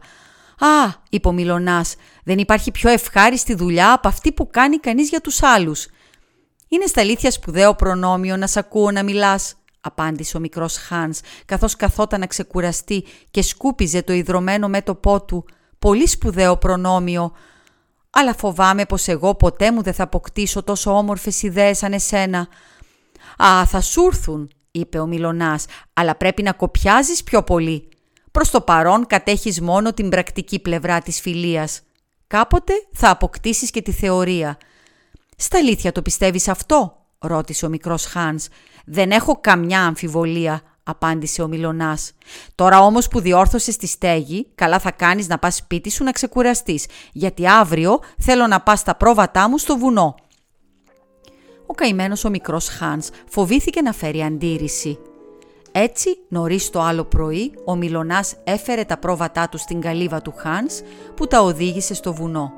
«Α», 0.57 0.93
είπε 1.09 1.27
ο 1.27 1.31
Μιλονάς, 1.31 1.95
«δεν 2.23 2.37
υπάρχει 2.37 2.71
πιο 2.71 2.89
ευχάριστη 2.89 3.53
δουλειά 3.53 3.93
από 3.93 4.07
αυτή 4.07 4.31
που 4.31 4.49
κάνει 4.49 4.77
κανείς 4.79 5.09
για 5.09 5.21
τους 5.21 5.43
άλλους». 5.43 5.87
«Είναι 6.67 6.85
στα 6.85 7.01
αλήθεια 7.01 7.31
σπουδαίο 7.31 7.75
προνόμιο 7.75 8.37
να 8.37 8.47
σ' 8.47 8.57
ακούω 8.57 8.91
να 8.91 9.03
μιλάς», 9.03 9.55
απάντησε 9.81 10.37
ο 10.37 10.39
μικρός 10.39 10.77
Χάνς, 10.77 11.19
καθώς 11.45 11.75
καθόταν 11.75 12.19
να 12.19 12.27
ξεκουραστεί 12.27 13.03
και 13.31 13.41
σκούπιζε 13.41 14.03
το 14.03 14.13
ιδρωμένο 14.13 14.67
μέτωπό 14.67 15.23
του. 15.25 15.45
«Πολύ 15.79 16.07
σπουδαίο 16.07 16.57
προνόμιο», 16.57 17.31
αλλά 18.09 18.35
φοβάμαι 18.35 18.85
πως 18.85 19.07
εγώ 19.07 19.35
ποτέ 19.35 19.71
μου 19.71 19.81
δεν 19.81 19.93
θα 19.93 20.03
αποκτήσω 20.03 20.63
τόσο 20.63 20.97
όμορφες 20.97 21.41
ιδέες 21.41 21.77
σαν 21.77 21.93
εσένα. 21.93 22.47
«Α, 23.37 23.65
θα 23.65 23.81
σου 23.81 24.05
έρθουν», 24.05 24.49
είπε 24.75 24.99
ο 24.99 25.05
Μιλονάς, 25.05 25.65
«αλλά 25.93 26.15
πρέπει 26.15 26.43
να 26.43 26.51
κοπιάζεις 26.51 27.23
πιο 27.23 27.43
πολύ. 27.43 27.89
Προς 28.31 28.49
το 28.49 28.61
παρόν 28.61 29.07
κατέχεις 29.07 29.61
μόνο 29.61 29.93
την 29.93 30.09
πρακτική 30.09 30.59
πλευρά 30.59 30.99
της 30.99 31.21
φιλίας. 31.21 31.81
Κάποτε 32.27 32.73
θα 32.93 33.09
αποκτήσεις 33.09 33.71
και 33.71 33.81
τη 33.81 33.91
θεωρία». 33.91 34.57
«Στα 35.37 35.57
αλήθεια 35.57 35.91
το 35.91 36.01
πιστεύεις 36.01 36.47
αυτό» 36.47 36.97
ρώτησε 37.19 37.65
ο 37.65 37.69
μικρός 37.69 38.05
Χάνς. 38.05 38.47
«Δεν 38.85 39.11
έχω 39.11 39.39
καμιά 39.41 39.85
αμφιβολία», 39.85 40.61
απάντησε 40.83 41.41
ο 41.41 41.47
Μιλονάς. 41.47 42.11
«Τώρα 42.55 42.79
όμως 42.79 43.07
που 43.07 43.19
διόρθωσες 43.19 43.77
τη 43.77 43.87
στέγη, 43.87 44.47
καλά 44.55 44.79
θα 44.79 44.91
κάνεις 44.91 45.27
να 45.27 45.39
πας 45.39 45.55
σπίτι 45.55 45.89
σου 45.89 46.03
να 46.03 46.11
ξεκουραστείς, 46.11 46.85
γιατί 47.11 47.47
αύριο 47.47 47.99
θέλω 48.17 48.47
να 48.47 48.61
πας 48.61 48.79
στα 48.79 48.95
πρόβατά 48.95 49.49
μου 49.49 49.57
στο 49.57 49.77
βουνό». 49.77 50.15
Ο 51.65 51.73
καημένος 51.73 52.25
ο 52.25 52.29
μικρός 52.29 52.67
Χάνς 52.67 53.09
φοβήθηκε 53.29 53.81
να 53.81 53.93
φέρει 53.93 54.21
αντίρρηση. 54.23 54.97
Έτσι, 55.71 56.17
νωρίς 56.29 56.69
το 56.69 56.81
άλλο 56.81 57.03
πρωί, 57.03 57.53
ο 57.65 57.75
Μιλονάς 57.75 58.35
έφερε 58.43 58.83
τα 58.83 58.97
πρόβατά 58.97 59.49
του 59.49 59.57
στην 59.57 59.81
καλύβα 59.81 60.21
του 60.21 60.33
Χάνς, 60.37 60.81
που 61.15 61.27
τα 61.27 61.41
οδήγησε 61.41 61.93
στο 61.93 62.13
βουνό. 62.13 62.53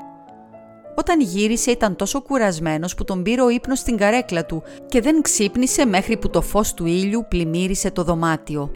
Όταν 0.96 1.22
γύρισε 1.22 1.72
ήταν 1.72 1.96
τόσο 1.96 2.22
κουρασμένος 2.22 2.96
που 2.96 3.04
τον 3.04 3.24
πήρε 3.24 3.42
ο 3.42 3.50
ύπνος 3.50 3.80
στην 3.80 3.98
καρέκλα 3.98 4.46
του 4.46 4.64
και 4.88 5.02
δεν 5.02 5.22
ξύπνησε 5.22 5.86
μέχρι 5.86 6.18
που 6.18 6.30
το 6.30 6.42
φως 6.42 6.74
του 6.74 6.86
ήλιου 6.86 7.26
πλημμύρισε 7.30 7.92
το 7.92 8.04
δωμάτιο. 8.04 8.72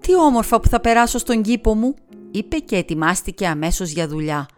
«Τι 0.00 0.16
όμορφα 0.16 0.60
που 0.60 0.68
θα 0.68 0.80
περάσω 0.80 1.18
στον 1.18 1.42
κήπο 1.42 1.74
μου», 1.74 1.94
είπε 2.30 2.56
και 2.56 2.76
ετοιμάστηκε 2.76 3.46
αμέσως 3.46 3.90
για 3.90 4.08
δουλειά. 4.08 4.48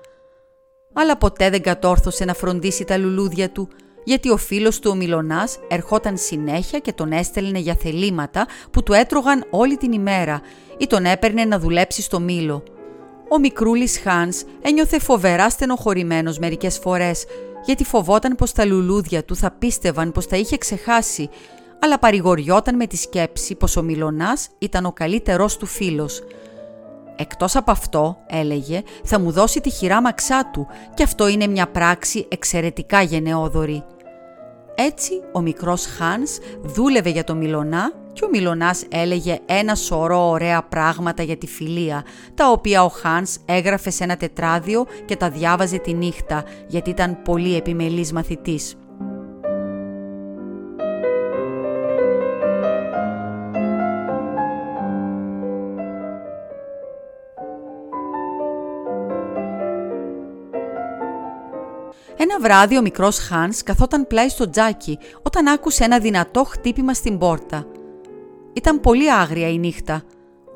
Αλλά 0.93 1.17
ποτέ 1.17 1.51
δεν 1.51 1.63
κατόρθωσε 1.63 2.25
να 2.25 2.35
φροντίσει 2.35 2.85
τα 2.85 2.97
λουλούδια 2.97 3.51
του, 3.51 3.69
γιατί 4.05 4.31
ο 4.31 4.37
φίλος 4.37 4.79
του 4.79 4.91
ο 4.91 4.95
Μιλονάς 4.95 5.59
ερχόταν 5.69 6.17
συνέχεια 6.17 6.79
και 6.79 6.93
τον 6.93 7.13
έστελνε 7.13 7.59
για 7.59 7.77
θελήματα 7.81 8.47
που 8.71 8.83
του 8.83 8.93
έτρωγαν 8.93 9.45
όλη 9.51 9.77
την 9.77 9.93
ημέρα 9.93 10.41
ή 10.79 10.87
τον 10.87 11.05
έπαιρνε 11.05 11.45
να 11.45 11.59
δουλέψει 11.59 12.03
στο 12.03 12.21
μήλο. 12.21 12.63
Ο 13.29 13.39
μικρούλης 13.39 13.99
Χάνς 13.99 14.43
ένιωθε 14.63 14.99
φοβερά 14.99 15.51
στενοχωρημένος 15.51 16.39
μερικές 16.39 16.79
φορές, 16.79 17.25
γιατί 17.65 17.85
φοβόταν 17.85 18.35
πως 18.35 18.53
τα 18.53 18.65
λουλούδια 18.65 19.25
του 19.25 19.37
θα 19.37 19.51
πίστευαν 19.51 20.13
πως 20.13 20.27
τα 20.27 20.37
είχε 20.37 20.59
ξεχάσει, 20.59 21.29
αλλά 21.81 21.99
παρηγοριόταν 21.99 22.77
με 22.77 22.87
τη 22.87 22.97
σκέψη 22.97 23.55
πως 23.55 23.77
ο 23.77 23.83
Μιλονάς 23.83 24.49
ήταν 24.59 24.87
ο 24.87 24.93
καλύτερός 24.93 25.57
του 25.57 25.67
φίλος. 25.67 26.23
Εκτός 27.21 27.57
από 27.57 27.71
αυτό, 27.71 28.19
έλεγε, 28.27 28.83
θα 29.05 29.21
μου 29.21 29.31
δώσει 29.31 29.61
τη 29.61 29.71
χειράμαξά 29.71 30.51
του 30.53 30.67
και 30.95 31.03
αυτό 31.03 31.29
είναι 31.29 31.47
μια 31.47 31.69
πράξη 31.69 32.27
εξαιρετικά 32.31 33.03
γενναιόδορη. 33.03 33.85
Έτσι, 34.75 35.13
ο 35.33 35.41
μικρός 35.41 35.87
Χάνς 35.87 36.39
δούλευε 36.63 37.11
για 37.11 37.25
το 37.25 37.35
Μιλονά 37.35 37.93
και 38.13 38.25
ο 38.25 38.29
Μιλονάς 38.29 38.85
έλεγε 38.89 39.39
ένα 39.47 39.75
σωρό 39.75 40.29
ωραία 40.29 40.63
πράγματα 40.63 41.23
για 41.23 41.37
τη 41.37 41.47
φιλία, 41.47 42.05
τα 42.35 42.51
οποία 42.51 42.85
ο 42.85 42.89
Χάνς 42.89 43.37
έγραφε 43.45 43.91
σε 43.91 44.05
ένα 44.05 44.17
τετράδιο 44.17 44.87
και 45.05 45.17
τα 45.17 45.31
διάβαζε 45.31 45.79
τη 45.79 45.93
νύχτα, 45.93 46.45
γιατί 46.67 46.91
ήταν 46.91 47.23
πολύ 47.23 47.57
επιμελής 47.57 48.13
μαθητής. 48.13 48.77
Ένα 62.21 62.41
βράδυ 62.41 62.77
ο 62.77 62.83
μικρός 62.83 63.19
Χάνς 63.19 63.63
καθόταν 63.63 64.07
πλάι 64.07 64.29
στο 64.29 64.51
τζάκι 64.51 64.99
όταν 65.23 65.47
άκουσε 65.47 65.85
ένα 65.85 65.99
δυνατό 65.99 66.45
χτύπημα 66.45 66.95
στην 66.95 67.19
πόρτα. 67.19 67.67
Ήταν 68.53 68.81
πολύ 68.81 69.13
άγρια 69.13 69.49
η 69.49 69.59
νύχτα. 69.59 70.03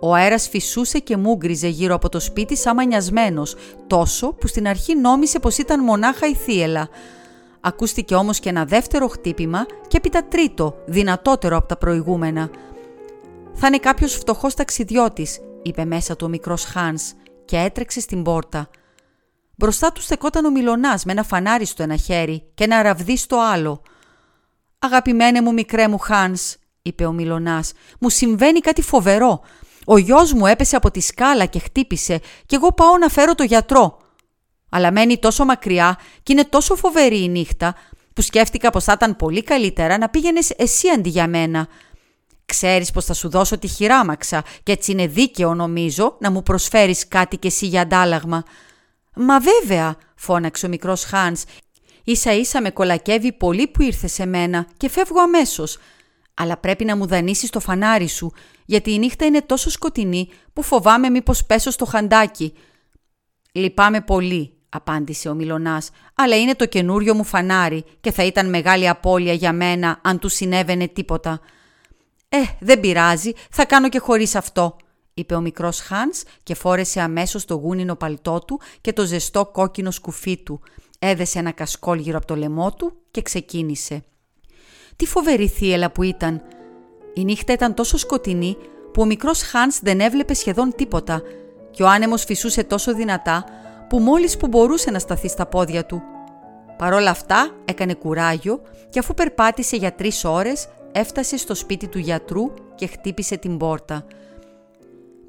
Ο 0.01 0.15
αέρας 0.15 0.49
φυσούσε 0.49 0.99
και 0.99 1.17
μούγκριζε 1.17 1.69
γύρω 1.69 1.95
από 1.95 2.09
το 2.09 2.21
σπίτι 2.21 2.57
σαν 2.57 2.75
μανιασμένος, 2.75 3.57
τόσο 3.87 4.33
που 4.33 4.47
στην 4.47 4.69
αρχή 4.69 4.97
νόμισε 4.97 5.39
πως 5.39 5.59
ήταν 5.59 5.85
μονάχα 5.85 6.27
η 6.27 6.35
θύελα. 6.35 6.89
Ακούστηκε 7.61 8.15
όμως 8.15 8.41
και 8.41 8.49
ένα 8.49 8.65
δεύτερο 8.65 9.09
χτύπημα 9.09 9.67
και 9.89 9.97
έπειτα 9.97 10.25
τρίτο, 10.25 10.75
δυνατότερο 10.87 11.57
από 11.57 11.69
τα 11.69 11.77
προηγούμενα. 11.77 12.51
«Θα 13.53 13.67
είναι 13.67 13.79
κάποιος 13.79 14.15
φτωχός 14.15 14.55
ταξιδιώτης», 14.55 15.41
είπε 15.63 15.85
μέσα 15.85 16.17
του 16.17 16.25
ο 16.27 16.29
μικρός 16.29 16.65
Χάνς 16.65 17.13
και 17.45 17.57
έτρεξε 17.57 18.01
στην 18.01 18.23
πόρτα. 18.23 18.69
Μπροστά 19.63 19.93
του 19.93 20.01
στεκόταν 20.01 20.45
ο 20.45 20.51
Μιλονάς 20.51 21.05
με 21.05 21.13
ένα 21.13 21.23
φανάρι 21.23 21.65
στο 21.65 21.83
ένα 21.83 21.97
χέρι 21.97 22.51
και 22.55 22.65
ένα 22.65 22.83
ραβδί 22.83 23.17
στο 23.17 23.41
άλλο. 23.41 23.83
«Αγαπημένε 24.79 25.41
μου 25.41 25.53
μικρέ 25.53 25.89
μου 25.89 25.99
Χάνς», 25.99 26.55
είπε 26.83 27.07
ο 27.07 27.13
Μιλονάς, 27.13 27.73
«μου 27.99 28.09
συμβαίνει 28.09 28.61
κάτι 28.61 28.83
φοβερό. 28.83 29.41
Ο 29.85 29.99
γιος 29.99 30.33
μου 30.33 30.47
έπεσε 30.47 30.77
από 30.77 30.91
τη 30.91 31.01
σκάλα 31.01 31.47
και 31.47 31.59
χτύπησε 31.59 32.21
και 32.47 32.57
εγώ 32.57 32.73
πάω 32.73 32.99
να 32.99 33.09
φέρω 33.09 33.35
το 33.35 33.43
γιατρό. 33.43 33.99
Αλλά 34.71 34.93
μένει 34.93 35.19
τόσο 35.19 35.45
μακριά 35.45 35.99
και 36.23 36.33
είναι 36.33 36.45
τόσο 36.45 36.77
φοβερή 36.77 37.23
η 37.23 37.29
νύχτα 37.29 37.75
που 38.15 38.23
σκέφτηκα 38.23 38.71
πως 38.71 38.85
θα 38.85 38.93
ήταν 38.93 39.17
πολύ 39.17 39.43
καλύτερα 39.43 39.99
να 39.99 40.09
πήγαινες 40.09 40.51
εσύ 40.51 40.89
αντί 40.89 41.09
για 41.09 41.29
μένα. 41.29 41.69
Ξέρεις 42.45 42.91
πως 42.91 43.05
θα 43.05 43.15
σου 43.15 43.29
δώσω 43.29 43.59
τη 43.59 43.67
χειράμαξα 43.67 44.45
και 44.63 44.73
έτσι 44.73 44.93
είναι 44.93 45.07
δίκαιο 45.07 45.55
νομίζω 45.55 46.17
να 46.21 46.31
μου 46.31 46.43
προσφέρεις 46.43 47.09
κάτι 47.09 47.37
κι 47.37 47.47
εσύ 47.47 47.67
για 47.67 47.81
αντάλλαγμα. 47.81 48.45
«Μα 49.15 49.41
βέβαια», 49.41 49.97
φώναξε 50.15 50.67
ο 50.67 50.69
μικρός 50.69 51.05
Χάνς, 51.05 51.45
«ίσα 52.05 52.33
ίσα 52.33 52.61
με 52.61 52.71
κολακεύει 52.71 53.33
πολύ 53.33 53.67
που 53.67 53.83
ήρθε 53.83 54.07
σε 54.07 54.27
μένα 54.27 54.67
και 54.77 54.89
φεύγω 54.89 55.21
αμέσως. 55.21 55.79
Αλλά 56.35 56.57
πρέπει 56.57 56.85
να 56.85 56.97
μου 56.97 57.07
δανείσεις 57.07 57.51
το 57.51 57.61
φανάρι 57.61 58.09
σου, 58.09 58.33
γιατί 58.65 58.93
η 58.93 58.99
νύχτα 58.99 59.25
είναι 59.25 59.43
τόσο 59.43 59.71
σκοτεινή 59.71 60.29
που 60.53 60.63
φοβάμαι 60.63 61.09
μήπως 61.09 61.45
πέσω 61.45 61.71
στο 61.71 61.85
χαντάκι». 61.85 62.55
«Λυπάμαι 63.53 64.01
πολύ», 64.01 64.53
απάντησε 64.69 65.29
ο 65.29 65.35
Μιλονάς, 65.35 65.91
«αλλά 66.15 66.37
είναι 66.37 66.55
το 66.55 66.67
καινούριο 66.67 67.15
μου 67.15 67.25
φανάρι 67.25 67.85
και 68.01 68.13
θα 68.13 68.25
ήταν 68.25 68.49
μεγάλη 68.49 68.89
απώλεια 68.89 69.33
για 69.33 69.53
μένα 69.53 70.01
αν 70.03 70.19
του 70.19 70.29
συνέβαινε 70.29 70.89
τίποτα». 70.89 71.41
«Ε, 72.29 72.39
δεν 72.61 72.81
πειράζει, 72.81 73.33
θα 73.51 73.65
κάνω 73.65 73.89
και 73.89 73.99
χωρίς 73.99 74.35
αυτό», 74.35 74.77
είπε 75.15 75.35
ο 75.35 75.41
μικρός 75.41 75.81
Χάνς 75.81 76.23
και 76.43 76.55
φόρεσε 76.55 77.01
αμέσως 77.01 77.45
το 77.45 77.55
γούνινο 77.55 77.95
παλτό 77.97 78.39
του 78.47 78.61
και 78.81 78.93
το 78.93 79.05
ζεστό 79.05 79.47
κόκκινο 79.47 79.91
σκουφί 79.91 80.37
του. 80.37 80.61
Έδεσε 80.99 81.39
ένα 81.39 81.51
κασκόλ 81.51 81.99
γύρω 81.99 82.17
από 82.17 82.27
το 82.27 82.37
λαιμό 82.37 82.73
του 82.73 82.93
και 83.11 83.23
ξεκίνησε. 83.23 84.05
Τι 84.97 85.07
φοβερή 85.07 85.49
θύελα 85.49 85.91
που 85.91 86.03
ήταν. 86.03 86.43
Η 87.15 87.25
νύχτα 87.25 87.53
ήταν 87.53 87.75
τόσο 87.75 87.97
σκοτεινή 87.97 88.57
που 88.93 89.03
ο 89.03 89.05
μικρός 89.05 89.43
Χάνς 89.43 89.79
δεν 89.83 90.01
έβλεπε 90.01 90.35
σχεδόν 90.35 90.73
τίποτα 90.77 91.23
και 91.71 91.83
ο 91.83 91.89
άνεμος 91.89 92.25
φυσούσε 92.25 92.65
τόσο 92.65 92.95
δυνατά 92.95 93.45
που 93.89 93.99
μόλις 93.99 94.37
που 94.37 94.47
μπορούσε 94.47 94.91
να 94.91 94.99
σταθεί 94.99 95.29
στα 95.29 95.47
πόδια 95.47 95.87
του. 95.87 96.03
Παρόλα 96.79 97.11
αυτά 97.11 97.55
έκανε 97.65 97.95
κουράγιο 97.95 98.61
και 98.91 98.99
αφού 98.99 99.15
περπάτησε 99.15 99.77
για 99.77 99.95
τρεις 99.95 100.25
ώρες 100.25 100.69
έφτασε 100.93 101.37
στο 101.37 101.55
σπίτι 101.55 101.89
του 101.89 101.99
γιατρού 101.99 102.53
και 102.75 102.87
χτύπησε 102.87 103.37
την 103.37 103.57
πόρτα. 103.57 104.05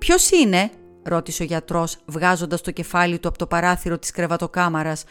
«Ποιος 0.03 0.31
είναι» 0.31 0.71
ρώτησε 1.03 1.43
ο 1.43 1.45
γιατρός 1.45 1.97
βγάζοντας 2.05 2.61
το 2.61 2.71
κεφάλι 2.71 3.19
του 3.19 3.27
από 3.27 3.37
το 3.37 3.47
παράθυρο 3.47 3.99
της 3.99 4.11
κρεβατοκάμαρας. 4.11 5.03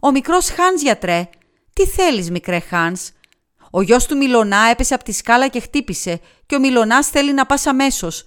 «Ο 0.00 0.10
μικρός 0.10 0.48
Χάνς 0.48 0.82
γιατρέ. 0.82 1.28
Τι 1.72 1.86
θέλεις 1.86 2.30
μικρέ 2.30 2.60
Χάνς» 2.60 3.10
Ο 3.70 3.82
γιος 3.82 4.06
του 4.06 4.16
Μιλονά 4.16 4.58
έπεσε 4.70 4.94
από 4.94 5.04
τη 5.04 5.12
σκάλα 5.12 5.48
και 5.48 5.60
χτύπησε 5.60 6.20
και 6.46 6.54
ο 6.54 6.58
Μιλονάς 6.58 7.08
θέλει 7.08 7.32
να 7.32 7.46
πας 7.46 7.66
αμέσως. 7.66 8.24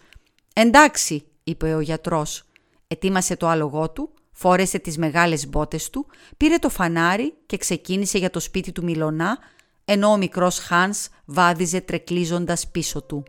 «Εντάξει», 0.53 1.25
είπε 1.43 1.73
ο 1.73 1.79
γιατρός. 1.79 2.43
Ετοίμασε 2.87 3.35
το 3.35 3.47
άλογό 3.47 3.89
του, 3.89 4.13
φόρεσε 4.31 4.79
τις 4.79 4.97
μεγάλες 4.97 5.47
μπότες 5.47 5.89
του, 5.89 6.05
πήρε 6.37 6.57
το 6.57 6.69
φανάρι 6.69 7.33
και 7.45 7.57
ξεκίνησε 7.57 8.17
για 8.17 8.29
το 8.29 8.39
σπίτι 8.39 8.71
του 8.71 8.83
Μιλονά, 8.83 9.37
ενώ 9.85 10.11
ο 10.11 10.17
μικρός 10.17 10.59
Χάνς 10.59 11.07
βάδιζε 11.25 11.81
τρεκλίζοντας 11.81 12.67
πίσω 12.67 13.01
του. 13.01 13.23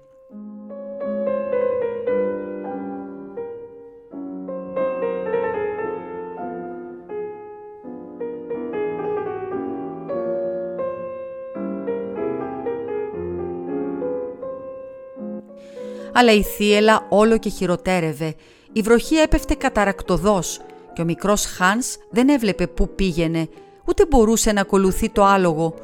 Αλλά 16.20 16.32
η 16.32 16.42
θύελα 16.42 17.06
όλο 17.08 17.38
και 17.38 17.48
χειροτέρευε. 17.48 18.34
Η 18.72 18.80
βροχή 18.80 19.14
έπεφτε 19.14 19.54
καταρακτοδός 19.54 20.60
και 20.92 21.02
ο 21.02 21.04
μικρός 21.04 21.44
Χάνς 21.44 21.96
δεν 22.10 22.28
έβλεπε 22.28 22.66
πού 22.66 22.94
πήγαινε, 22.94 23.48
ούτε 23.84 24.06
μπορούσε 24.06 24.52
να 24.52 24.60
ακολουθεί 24.60 25.10
το 25.10 25.24
άλογο. 25.24 25.74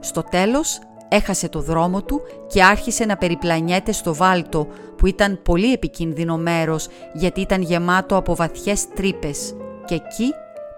Στο 0.00 0.22
τέλος 0.22 0.78
έχασε 1.08 1.48
το 1.48 1.60
δρόμο 1.60 2.02
του 2.02 2.20
και 2.46 2.64
άρχισε 2.64 3.04
να 3.04 3.16
περιπλανιέται 3.16 3.92
στο 3.92 4.14
βάλτο 4.14 4.66
που 4.96 5.06
ήταν 5.06 5.40
πολύ 5.42 5.72
επικίνδυνο 5.72 6.36
μέρος 6.36 6.88
γιατί 7.12 7.40
ήταν 7.40 7.62
γεμάτο 7.62 8.16
από 8.16 8.34
βαθιές 8.34 8.88
τρύπες 8.94 9.54
και 9.84 9.94
εκεί 9.94 10.32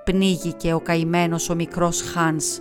πνίγηκε 0.04 0.72
ο 0.72 0.80
καημένος 0.80 1.50
ο 1.50 1.54
μικρός 1.54 2.02
Χάνς. 2.02 2.58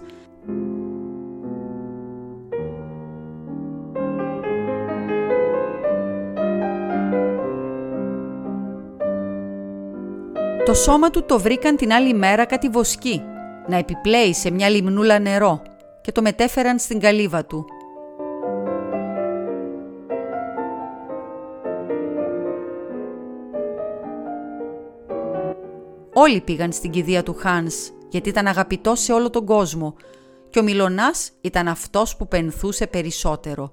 Το 10.68 10.74
σώμα 10.74 11.10
του 11.10 11.24
το 11.24 11.40
βρήκαν 11.40 11.76
την 11.76 11.92
άλλη 11.92 12.14
μέρα 12.14 12.46
κάτι 12.46 12.70
βοσκή, 12.70 13.22
να 13.68 13.78
επιπλέει 13.78 14.34
σε 14.34 14.52
μια 14.52 14.70
λιμνούλα 14.70 15.20
νερό 15.20 15.62
και 16.02 16.12
το 16.12 16.22
μετέφεραν 16.22 16.80
στην 16.80 17.00
καλύβα 17.00 17.46
του. 17.46 17.66
Όλοι 26.14 26.42
πήγαν 26.42 26.72
στην 26.72 26.92
κηδεία 26.92 27.24
του 27.24 27.34
Χάνς, 27.34 27.90
γιατί 28.10 28.30
ήταν 28.30 28.48
αγαπητός 28.48 29.00
σε 29.00 29.14
όλο 29.14 29.30
τον 29.30 29.46
κόσμο 29.46 29.96
και 30.50 30.60
ο 30.60 30.64
Μιλονάς 30.64 31.32
ήταν 31.42 31.68
αυτός 31.68 32.16
που 32.16 32.28
πενθούσε 32.28 32.88
περισσότερο. 32.88 33.72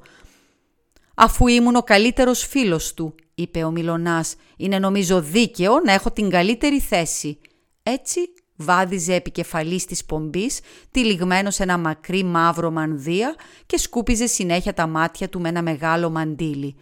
«Αφού 1.14 1.46
ήμουν 1.46 1.76
ο 1.76 1.82
καλύτερος 1.82 2.46
φίλος 2.46 2.94
του», 2.94 3.14
είπε 3.34 3.64
ο 3.64 3.70
Μιλονάς, 3.70 4.34
«είναι 4.56 4.78
νομίζω 4.78 5.20
δίκαιο 5.20 5.80
να 5.84 5.92
έχω 5.92 6.10
την 6.10 6.30
καλύτερη 6.30 6.80
θέση». 6.80 7.38
Έτσι 7.82 8.20
βάδιζε 8.56 9.14
επικεφαλής 9.14 9.84
της 9.84 10.04
πομπής, 10.04 10.60
τυλιγμένος 10.90 11.54
σε 11.54 11.62
ένα 11.62 11.78
μακρύ 11.78 12.24
μαύρο 12.24 12.70
μανδύα 12.70 13.34
και 13.66 13.78
σκούπιζε 13.78 14.26
συνέχεια 14.26 14.74
τα 14.74 14.86
μάτια 14.86 15.28
του 15.28 15.40
με 15.40 15.48
ένα 15.48 15.62
μεγάλο 15.62 16.10
μαντίλι. 16.10 16.76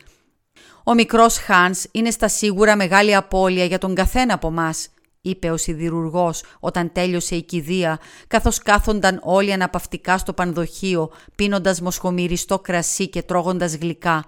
«Ο 0.84 0.94
μικρός 0.94 1.38
Χάνς 1.38 1.84
είναι 1.92 2.10
στα 2.10 2.28
σίγουρα 2.28 2.76
μεγάλη 2.76 3.14
απώλεια 3.14 3.64
για 3.64 3.78
τον 3.78 3.94
καθένα 3.94 4.34
από 4.34 4.50
μας», 4.50 4.88
είπε 5.22 5.50
ο 5.50 5.56
σιδηρουργός 5.56 6.42
όταν 6.60 6.92
τέλειωσε 6.92 7.34
η 7.36 7.42
κηδεία, 7.42 7.98
καθώς 8.26 8.58
κάθονταν 8.58 9.20
όλοι 9.22 9.52
αναπαυτικά 9.52 10.18
στο 10.18 10.32
πανδοχείο, 10.32 11.10
πίνοντας 11.34 11.80
μοσχομυριστό 11.80 12.58
κρασί 12.58 13.08
και 13.08 13.22
τρώγοντας 13.22 13.74
γλυκά. 13.74 14.24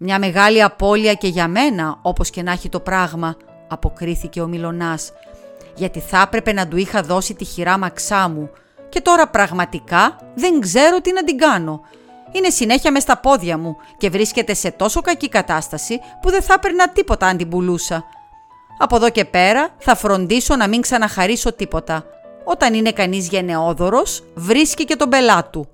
«Μια 0.00 0.18
μεγάλη 0.18 0.62
απώλεια 0.62 1.14
και 1.14 1.28
για 1.28 1.48
μένα, 1.48 1.98
όπως 2.02 2.30
και 2.30 2.42
να 2.42 2.52
έχει 2.52 2.68
το 2.68 2.80
πράγμα», 2.80 3.36
αποκρίθηκε 3.68 4.40
ο 4.40 4.46
Μιλονάς, 4.46 5.12
«γιατί 5.74 6.00
θα 6.00 6.20
έπρεπε 6.20 6.52
να 6.52 6.68
του 6.68 6.76
είχα 6.76 7.02
δώσει 7.02 7.34
τη 7.34 7.44
χειρά 7.44 7.78
μαξά 7.78 8.28
μου 8.28 8.50
και 8.88 9.00
τώρα 9.00 9.28
πραγματικά 9.28 10.16
δεν 10.34 10.60
ξέρω 10.60 11.00
τι 11.00 11.12
να 11.12 11.24
την 11.24 11.38
κάνω. 11.38 11.80
Είναι 12.32 12.50
συνέχεια 12.50 12.90
μες 12.90 13.02
στα 13.02 13.18
πόδια 13.18 13.58
μου 13.58 13.76
και 13.98 14.10
βρίσκεται 14.10 14.54
σε 14.54 14.70
τόσο 14.70 15.00
κακή 15.00 15.28
κατάσταση 15.28 16.00
που 16.22 16.30
δεν 16.30 16.42
θα 16.42 16.54
έπαιρνα 16.54 16.88
τίποτα 16.88 17.26
αν 17.26 17.36
την 17.36 17.48
πουλούσα. 17.48 18.04
Από 18.78 18.96
εδώ 18.96 19.10
και 19.10 19.24
πέρα 19.24 19.68
θα 19.78 19.94
φροντίσω 19.94 20.56
να 20.56 20.68
μην 20.68 20.80
ξαναχαρίσω 20.80 21.52
τίποτα. 21.52 22.04
Όταν 22.44 22.74
είναι 22.74 22.92
κανείς 22.92 23.28
γενναιόδωρος, 23.28 24.24
βρίσκει 24.34 24.84
και 24.84 24.96
τον 24.96 25.08
πελάτου. 25.08 25.68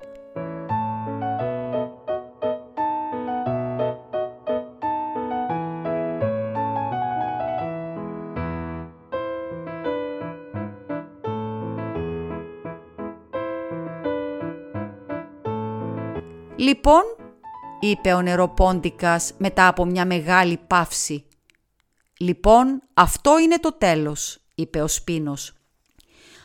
«Λοιπόν», 16.64 17.03
είπε 17.81 18.12
ο 18.12 18.22
νεροπόντικας 18.22 19.33
μετά 19.38 19.66
από 19.66 19.85
μια 19.85 20.07
μεγάλη 20.07 20.61
παύση, 20.66 21.24
«Λοιπόν, 22.18 22.83
αυτό 22.94 23.38
είναι 23.38 23.59
το 23.59 23.72
τέλος», 23.72 24.38
είπε 24.55 24.81
ο 24.81 24.88
Σπίνος. 24.88 25.53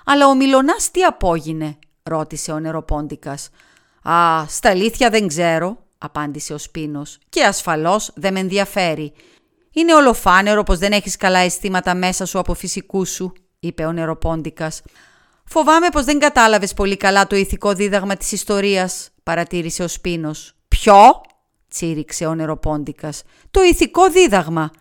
«Αλλά 0.06 0.28
ο 0.28 0.36
Μιλονάς 0.36 0.92
τι 0.92 1.04
απόγινε» 1.04 1.78
ρώτησε 2.04 2.52
ο 2.52 2.60
νεροπόντικας. 2.60 3.50
«Α, 4.10 4.46
στα 4.48 4.70
αλήθεια 4.70 5.10
δεν 5.10 5.28
ξέρω», 5.28 5.78
απάντησε 5.98 6.54
ο 6.54 6.58
Σπίνος. 6.58 7.18
«Και 7.30 7.44
ασφαλώς 7.44 8.12
δεν 8.16 8.34
με 8.34 8.40
ενδιαφέρει. 8.40 9.14
Είναι 9.72 9.96
ολοφάνερο 9.96 10.64
πως 10.64 10.78
δεν 10.78 10.92
έχεις 10.92 11.18
καλά 11.18 11.40
αισθήματα 11.40 11.96
μέσα 11.96 12.26
σου 12.26 12.40
από 12.40 12.54
φυσικού 12.54 13.06
σου», 13.06 13.34
είπε 13.60 13.86
ο 13.86 13.92
νεροπόντικας. 13.92 14.82
«Φοβάμαι 15.50 15.90
πως 15.90 16.04
δεν 16.04 16.20
κατάλαβες 16.20 16.74
πολύ 16.74 16.98
καλά 16.98 17.28
το 17.28 17.36
ηθικό 17.36 17.74
δίδαγμα 17.74 18.16
της 18.16 18.32
ιστορίας», 18.32 19.10
παρατήρησε 19.24 19.84
ο 19.84 19.88
Σπίνος. 19.88 20.54
«Ποιο» 20.68 21.22
τσίριξε 21.70 22.26
ο 22.26 22.36
νεροπόντικας. 22.36 23.24
«Το 23.52 23.62
ηθικό 23.62 24.10
δίδαγμα. 24.10 24.72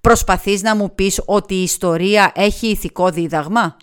Προσπαθείς 0.00 0.62
να 0.62 0.76
μου 0.76 0.94
πεις 0.94 1.22
ότι 1.24 1.54
η 1.54 1.62
ιστορία 1.62 2.32
έχει 2.34 2.66
ηθικό 2.66 3.10
δίδαγμα; 3.10 3.76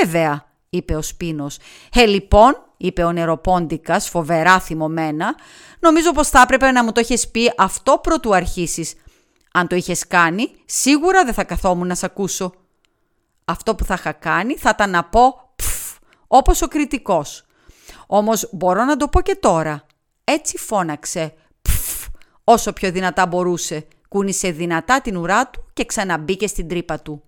Βέβαια, 0.00 0.44
είπε 0.70 0.94
ο 0.94 1.02
Σπίνος. 1.02 1.58
Ε, 1.94 2.04
λοιπόν, 2.06 2.56
είπε 2.76 3.04
ο 3.04 3.12
νεροπόντικας, 3.12 4.08
φοβερά 4.08 4.60
θυμωμένα, 4.60 5.34
νομίζω 5.80 6.12
πως 6.12 6.28
θα 6.28 6.40
έπρεπε 6.40 6.70
να 6.70 6.84
μου 6.84 6.92
το 6.92 7.00
έχεις 7.00 7.28
πει 7.28 7.52
αυτό 7.56 7.98
πρωτού 8.02 8.34
αρχίσεις. 8.34 8.94
Αν 9.52 9.66
το 9.66 9.76
είχες 9.76 10.06
κάνει, 10.06 10.50
σίγουρα 10.64 11.24
δεν 11.24 11.34
θα 11.34 11.44
καθόμουν 11.44 11.86
να 11.86 11.94
σ' 11.94 12.04
ακούσω. 12.04 12.52
Αυτό 13.48 13.74
που 13.74 13.84
θα 13.84 13.94
είχα 13.94 14.12
κάνει 14.12 14.56
θα 14.56 14.70
ήταν 14.74 14.90
να 14.90 15.04
πω 15.04 15.52
«πφ», 15.56 15.96
όπως 16.26 16.62
ο 16.62 16.68
κριτικός. 16.68 17.44
Όμως 18.06 18.48
μπορώ 18.52 18.84
να 18.84 18.96
το 18.96 19.08
πω 19.08 19.20
και 19.20 19.34
τώρα. 19.34 19.86
Έτσι 20.24 20.58
φώναξε 20.58 21.34
«πφ», 21.62 22.06
όσο 22.44 22.72
πιο 22.72 22.90
δυνατά 22.90 23.26
μπορούσε 23.26 23.86
κούνησε 24.08 24.50
δυνατά 24.50 25.00
την 25.00 25.16
ουρά 25.16 25.50
του 25.50 25.64
και 25.72 25.84
ξαναμπήκε 25.84 26.46
στην 26.46 26.68
τρύπα 26.68 27.00
του. 27.00 27.22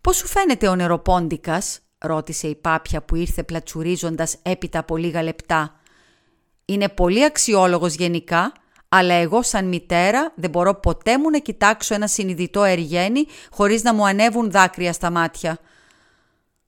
«Πώς 0.00 0.16
σου 0.16 0.26
φαίνεται 0.26 0.68
ο 0.68 0.74
νεροπόντικας» 0.74 1.80
ρώτησε 1.98 2.48
η 2.48 2.54
πάπια 2.54 3.02
που 3.02 3.14
ήρθε 3.14 3.42
πλατσουρίζοντας 3.42 4.36
έπειτα 4.42 4.78
από 4.78 4.96
λίγα 4.96 5.22
λεπτά. 5.22 5.80
«Είναι 6.64 6.88
πολύ 6.88 7.24
αξιόλογος 7.24 7.94
γενικά, 7.94 8.52
αλλά 8.92 9.14
εγώ 9.14 9.42
σαν 9.42 9.68
μητέρα 9.68 10.32
δεν 10.36 10.50
μπορώ 10.50 10.74
ποτέ 10.74 11.18
μου 11.18 11.30
να 11.30 11.38
κοιτάξω 11.38 11.94
ένα 11.94 12.06
συνειδητό 12.06 12.64
εργένη 12.64 13.26
χωρίς 13.50 13.82
να 13.82 13.94
μου 13.94 14.06
ανέβουν 14.06 14.50
δάκρυα 14.50 14.92
στα 14.92 15.10
μάτια». 15.10 15.58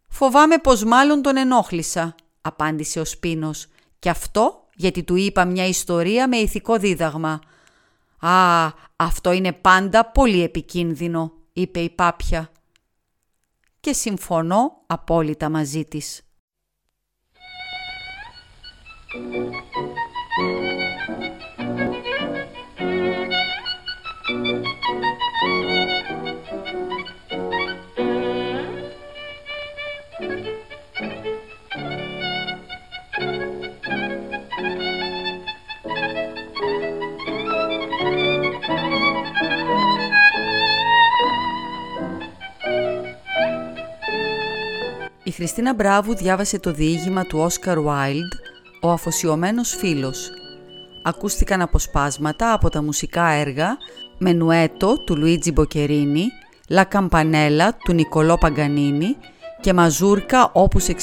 «Φοβάμαι 0.08 0.58
πως 0.58 0.84
μάλλον 0.84 1.22
τον 1.22 1.36
ενόχλησα», 1.36 2.14
απάντησε 2.40 3.00
ο 3.00 3.04
Σπίνος. 3.04 3.66
«Και 3.98 4.10
αυτό 4.10 4.66
γιατί 4.74 5.02
του 5.02 5.16
είπα 5.16 5.44
μια 5.44 5.66
ιστορία 5.66 6.28
με 6.28 6.36
ηθικό 6.36 6.76
δίδαγμα». 6.78 7.40
«Α, 8.20 8.68
αυτό 8.96 9.32
είναι 9.32 9.52
πάντα 9.52 10.04
πολύ 10.04 10.42
επικίνδυνο», 10.42 11.32
είπε 11.52 11.80
η 11.80 11.90
Πάπια. 11.90 12.50
Και 13.80 13.92
συμφωνώ 13.92 14.82
απόλυτα 14.86 15.48
μαζί 15.48 15.84
της. 15.84 16.22
Χριστίνα 45.32 45.74
Μπράβου 45.74 46.14
διάβασε 46.14 46.58
το 46.58 46.72
διήγημα 46.72 47.24
του 47.24 47.38
Όσκαρ 47.38 47.78
Wilde 47.78 48.38
«Ο 48.82 48.90
αφοσιωμένος 48.90 49.74
φίλος». 49.74 50.30
Ακούστηκαν 51.02 51.60
αποσπάσματα 51.60 52.52
από 52.52 52.68
τα 52.68 52.82
μουσικά 52.82 53.26
έργα 53.26 53.76
«Μενουέτο» 54.18 54.96
του 55.04 55.16
Λουίτζι 55.16 55.52
Μποκερίνη, 55.52 56.26
«Λα 56.68 56.84
Καμπανέλα» 56.84 57.76
του 57.84 57.92
Νικολό 57.92 58.38
Παγκανίνη 58.38 59.16
και 59.60 59.72
«Μαζούρκα» 59.72 60.50
όπους 60.52 60.86
68 60.86 60.94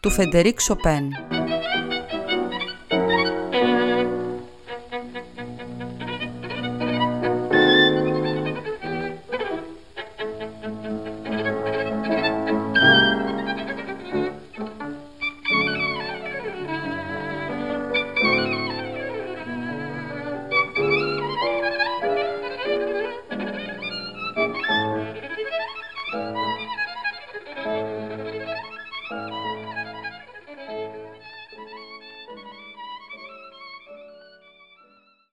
του 0.00 0.10
Φεντερίκ 0.10 0.60
Σοπέν. 0.60 1.08